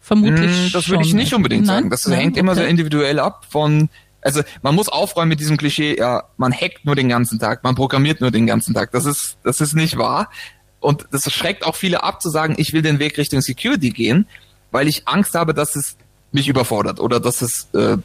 Vermutlich. 0.00 0.50
Mh, 0.50 0.64
hm, 0.64 0.72
das 0.72 0.88
würde 0.88 1.04
ich 1.04 1.12
nicht 1.12 1.34
unbedingt 1.34 1.66
nein, 1.66 1.76
sagen. 1.76 1.90
Das 1.90 2.06
nein, 2.06 2.20
hängt 2.20 2.32
okay. 2.34 2.40
immer 2.40 2.54
so 2.54 2.62
individuell 2.62 3.18
ab 3.18 3.46
von 3.50 3.88
also 4.22 4.42
man 4.62 4.74
muss 4.74 4.88
aufräumen 4.88 5.28
mit 5.28 5.40
diesem 5.40 5.56
Klischee, 5.56 5.96
ja, 5.96 6.24
man 6.36 6.52
hackt 6.52 6.84
nur 6.84 6.96
den 6.96 7.08
ganzen 7.08 7.38
Tag, 7.38 7.62
man 7.62 7.74
programmiert 7.74 8.20
nur 8.20 8.30
den 8.30 8.46
ganzen 8.46 8.74
Tag. 8.74 8.92
Das 8.92 9.04
ist, 9.04 9.38
das 9.44 9.60
ist 9.60 9.74
nicht 9.74 9.96
wahr. 9.96 10.30
Und 10.80 11.06
das 11.10 11.32
schreckt 11.32 11.64
auch 11.64 11.76
viele 11.76 12.02
ab 12.02 12.22
zu 12.22 12.30
sagen, 12.30 12.54
ich 12.58 12.72
will 12.72 12.82
den 12.82 12.98
Weg 12.98 13.18
Richtung 13.18 13.40
Security 13.40 13.90
gehen, 13.90 14.26
weil 14.70 14.88
ich 14.88 15.08
Angst 15.08 15.34
habe, 15.34 15.54
dass 15.54 15.76
es 15.76 15.96
mich 16.32 16.48
überfordert 16.48 17.00
oder 17.00 17.20
dass 17.20 17.42
es 17.42 17.68
äh, 17.74 17.96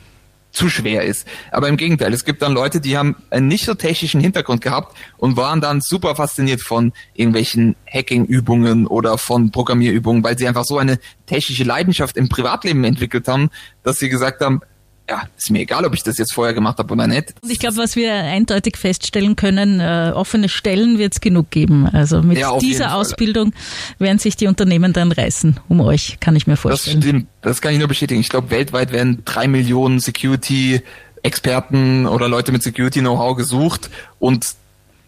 zu 0.52 0.70
schwer 0.70 1.04
ist. 1.04 1.28
Aber 1.52 1.68
im 1.68 1.78
Gegenteil, 1.78 2.14
es 2.14 2.26
gibt 2.26 2.42
dann 2.42 2.54
Leute, 2.54 2.80
die 2.80 2.96
haben 2.96 3.16
einen 3.32 3.48
nicht 3.48 3.66
so 3.66 3.74
technischen 3.74 4.22
Hintergrund 4.22 4.62
gehabt 4.62 4.96
und 5.18 5.36
waren 5.36 5.62
dann 5.62 5.82
super 5.82 6.16
fasziniert 6.16 6.62
von 6.62 6.94
irgendwelchen 7.16 7.76
Hacking-Übungen 7.92 8.88
oder 8.88 9.18
von 9.18 9.52
Programmierübungen, 9.52 10.24
weil 10.24 10.38
sie 10.38 10.48
einfach 10.48 10.64
so 10.64 10.78
eine 10.78 11.00
technische 11.26 11.64
Leidenschaft 11.64 12.18
im 12.18 12.30
Privatleben 12.30 12.84
entwickelt 12.84 13.28
haben, 13.28 13.50
dass 13.82 13.98
sie 13.98 14.10
gesagt 14.10 14.42
haben, 14.42 14.62
ja, 15.10 15.24
ist 15.38 15.52
mir 15.52 15.60
egal, 15.60 15.86
ob 15.86 15.94
ich 15.94 16.04
das 16.04 16.18
jetzt 16.18 16.34
vorher 16.34 16.54
gemacht 16.54 16.78
habe 16.78 16.94
oder 16.94 17.08
nicht. 17.08 17.34
Und 17.42 17.52
ich 17.52 17.60
glaube, 17.60 17.78
was 17.78 17.96
wir 17.96 18.14
eindeutig 18.14 18.78
feststellen 18.78 19.36
können, 19.36 19.80
äh, 19.80 20.14
offene 20.16 20.48
Stellen 20.48 20.98
wird 20.98 21.14
es 21.14 21.22
genug 21.22 21.52
geben. 21.52 21.88
Also 21.88 22.22
mit 22.22 22.38
ja, 22.38 22.58
dieser 22.58 22.96
Ausbildung 22.96 23.54
werden 24.00 24.20
sich 24.20 24.38
die 24.38 24.48
Unternehmen 24.48 24.94
dann 24.94 25.12
reißen 25.12 25.60
um 25.68 25.82
euch, 25.82 26.20
kann 26.22 26.36
ich 26.36 26.48
mir 26.48 26.56
vorstellen. 26.56 27.02
Das 27.02 27.10
stimmt, 27.10 27.28
das 27.42 27.62
kann 27.62 27.74
ich 27.74 27.80
nur 27.80 27.90
bestätigen. 27.90 28.22
Ich 28.22 28.30
glaube, 28.30 28.50
weltweit 28.50 28.92
werden 28.94 29.24
drei 29.26 29.48
Millionen 29.48 30.00
Security 30.00 30.82
Experten 31.22 32.06
oder 32.06 32.28
Leute 32.28 32.52
mit 32.52 32.64
Security 32.64 33.00
Know-how 33.00 33.36
gesucht 33.36 33.90
und 34.20 34.56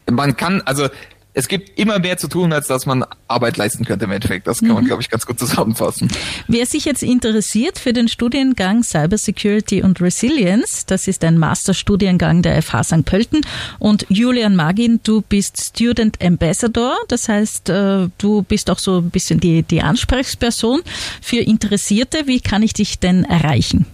man 0.09 0.37
kann, 0.37 0.61
also 0.61 0.87
es 1.35 1.49
gibt 1.49 1.77
immer 1.77 1.99
mehr 1.99 2.17
zu 2.17 2.29
tun, 2.29 2.53
als 2.53 2.67
dass 2.67 2.85
man 2.85 3.03
Arbeit 3.27 3.57
leisten 3.57 3.83
könnte 3.83 4.05
im 4.05 4.11
Endeffekt. 4.11 4.47
Das 4.47 4.61
kann 4.61 4.69
man, 4.69 4.83
mhm. 4.83 4.87
glaube 4.87 5.01
ich, 5.01 5.09
ganz 5.09 5.25
gut 5.25 5.37
zusammenfassen. 5.37 6.09
Wer 6.47 6.65
sich 6.65 6.85
jetzt 6.85 7.03
interessiert 7.03 7.77
für 7.77 7.91
den 7.91 8.07
Studiengang 8.07 8.83
Cybersecurity 8.83 9.83
und 9.83 9.99
Resilience, 9.99 10.85
das 10.85 11.09
ist 11.09 11.25
ein 11.25 11.37
Masterstudiengang 11.37 12.41
der 12.41 12.61
FH 12.61 12.85
St. 12.85 13.05
Pölten. 13.05 13.41
Und 13.79 14.05
Julian 14.07 14.55
Magin, 14.55 15.01
du 15.03 15.21
bist 15.21 15.61
Student 15.61 16.23
Ambassador, 16.23 16.95
das 17.09 17.27
heißt, 17.27 17.69
äh, 17.69 18.07
du 18.17 18.43
bist 18.43 18.69
auch 18.69 18.79
so 18.79 18.99
ein 18.99 19.09
bisschen 19.09 19.41
die, 19.41 19.63
die 19.63 19.81
Ansprechperson 19.81 20.83
für 21.21 21.39
Interessierte. 21.39 22.27
Wie 22.27 22.39
kann 22.39 22.63
ich 22.63 22.71
dich 22.71 22.99
denn 22.99 23.25
erreichen? 23.25 23.85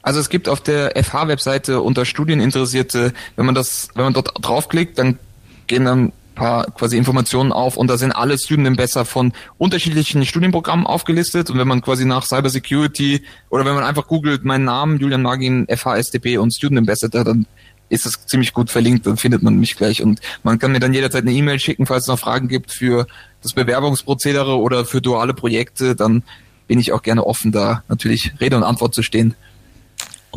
Also 0.00 0.18
es 0.18 0.30
gibt 0.30 0.48
auf 0.48 0.62
der 0.62 0.92
FH-Webseite 1.02 1.82
unter 1.82 2.06
Studieninteressierte, 2.06 3.12
wenn 3.36 3.44
man 3.44 3.54
das, 3.54 3.88
wenn 3.94 4.04
man 4.04 4.14
dort 4.14 4.32
draufklickt, 4.40 4.98
dann 4.98 5.18
gehen 5.66 5.84
dann 5.84 6.12
paar 6.34 6.66
quasi 6.72 6.96
Informationen 6.96 7.52
auf 7.52 7.76
und 7.76 7.88
da 7.88 7.96
sind 7.96 8.12
alle 8.12 8.38
Studenten 8.38 8.76
besser 8.76 9.04
von 9.04 9.32
unterschiedlichen 9.58 10.24
Studienprogrammen 10.24 10.86
aufgelistet 10.86 11.50
und 11.50 11.58
wenn 11.58 11.68
man 11.68 11.80
quasi 11.80 12.04
nach 12.04 12.24
Cybersecurity 12.24 13.22
oder 13.50 13.64
wenn 13.64 13.74
man 13.74 13.84
einfach 13.84 14.06
googelt 14.06 14.44
meinen 14.44 14.64
Namen, 14.64 14.98
Julian 14.98 15.22
Magin, 15.22 15.66
FHSTP 15.68 16.38
und 16.38 16.54
Student 16.54 16.78
Ambassador, 16.78 17.24
dann 17.24 17.46
ist 17.88 18.06
es 18.06 18.26
ziemlich 18.26 18.52
gut 18.52 18.70
verlinkt, 18.70 19.06
dann 19.06 19.16
findet 19.16 19.42
man 19.42 19.56
mich 19.56 19.76
gleich 19.76 20.02
und 20.02 20.20
man 20.42 20.58
kann 20.58 20.72
mir 20.72 20.80
dann 20.80 20.94
jederzeit 20.94 21.22
eine 21.22 21.32
E-Mail 21.32 21.60
schicken, 21.60 21.86
falls 21.86 22.04
es 22.04 22.08
noch 22.08 22.18
Fragen 22.18 22.48
gibt 22.48 22.72
für 22.72 23.06
das 23.42 23.52
Bewerbungsprozedere 23.52 24.58
oder 24.58 24.84
für 24.84 25.00
duale 25.00 25.34
Projekte, 25.34 25.94
dann 25.94 26.22
bin 26.66 26.78
ich 26.78 26.92
auch 26.92 27.02
gerne 27.02 27.26
offen, 27.26 27.52
da 27.52 27.84
natürlich 27.88 28.32
Rede 28.40 28.56
und 28.56 28.62
Antwort 28.62 28.94
zu 28.94 29.02
stehen. 29.02 29.34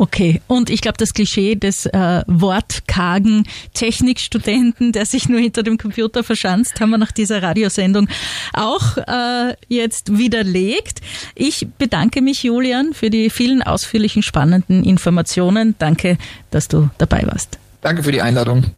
Okay, 0.00 0.40
und 0.46 0.70
ich 0.70 0.80
glaube, 0.80 0.96
das 0.96 1.12
Klischee 1.12 1.56
des 1.56 1.84
äh, 1.86 2.22
wortkargen 2.28 3.48
Technikstudenten, 3.74 4.92
der 4.92 5.04
sich 5.04 5.28
nur 5.28 5.40
hinter 5.40 5.64
dem 5.64 5.76
Computer 5.76 6.22
verschanzt, 6.22 6.80
haben 6.80 6.90
wir 6.90 6.98
nach 6.98 7.10
dieser 7.10 7.42
Radiosendung 7.42 8.08
auch 8.52 8.96
äh, 8.96 9.56
jetzt 9.66 10.16
widerlegt. 10.16 11.00
Ich 11.34 11.66
bedanke 11.78 12.22
mich, 12.22 12.44
Julian, 12.44 12.94
für 12.94 13.10
die 13.10 13.28
vielen 13.28 13.60
ausführlichen, 13.60 14.22
spannenden 14.22 14.84
Informationen. 14.84 15.74
Danke, 15.80 16.16
dass 16.52 16.68
du 16.68 16.90
dabei 16.98 17.26
warst. 17.26 17.58
Danke 17.80 18.04
für 18.04 18.12
die 18.12 18.22
Einladung. 18.22 18.62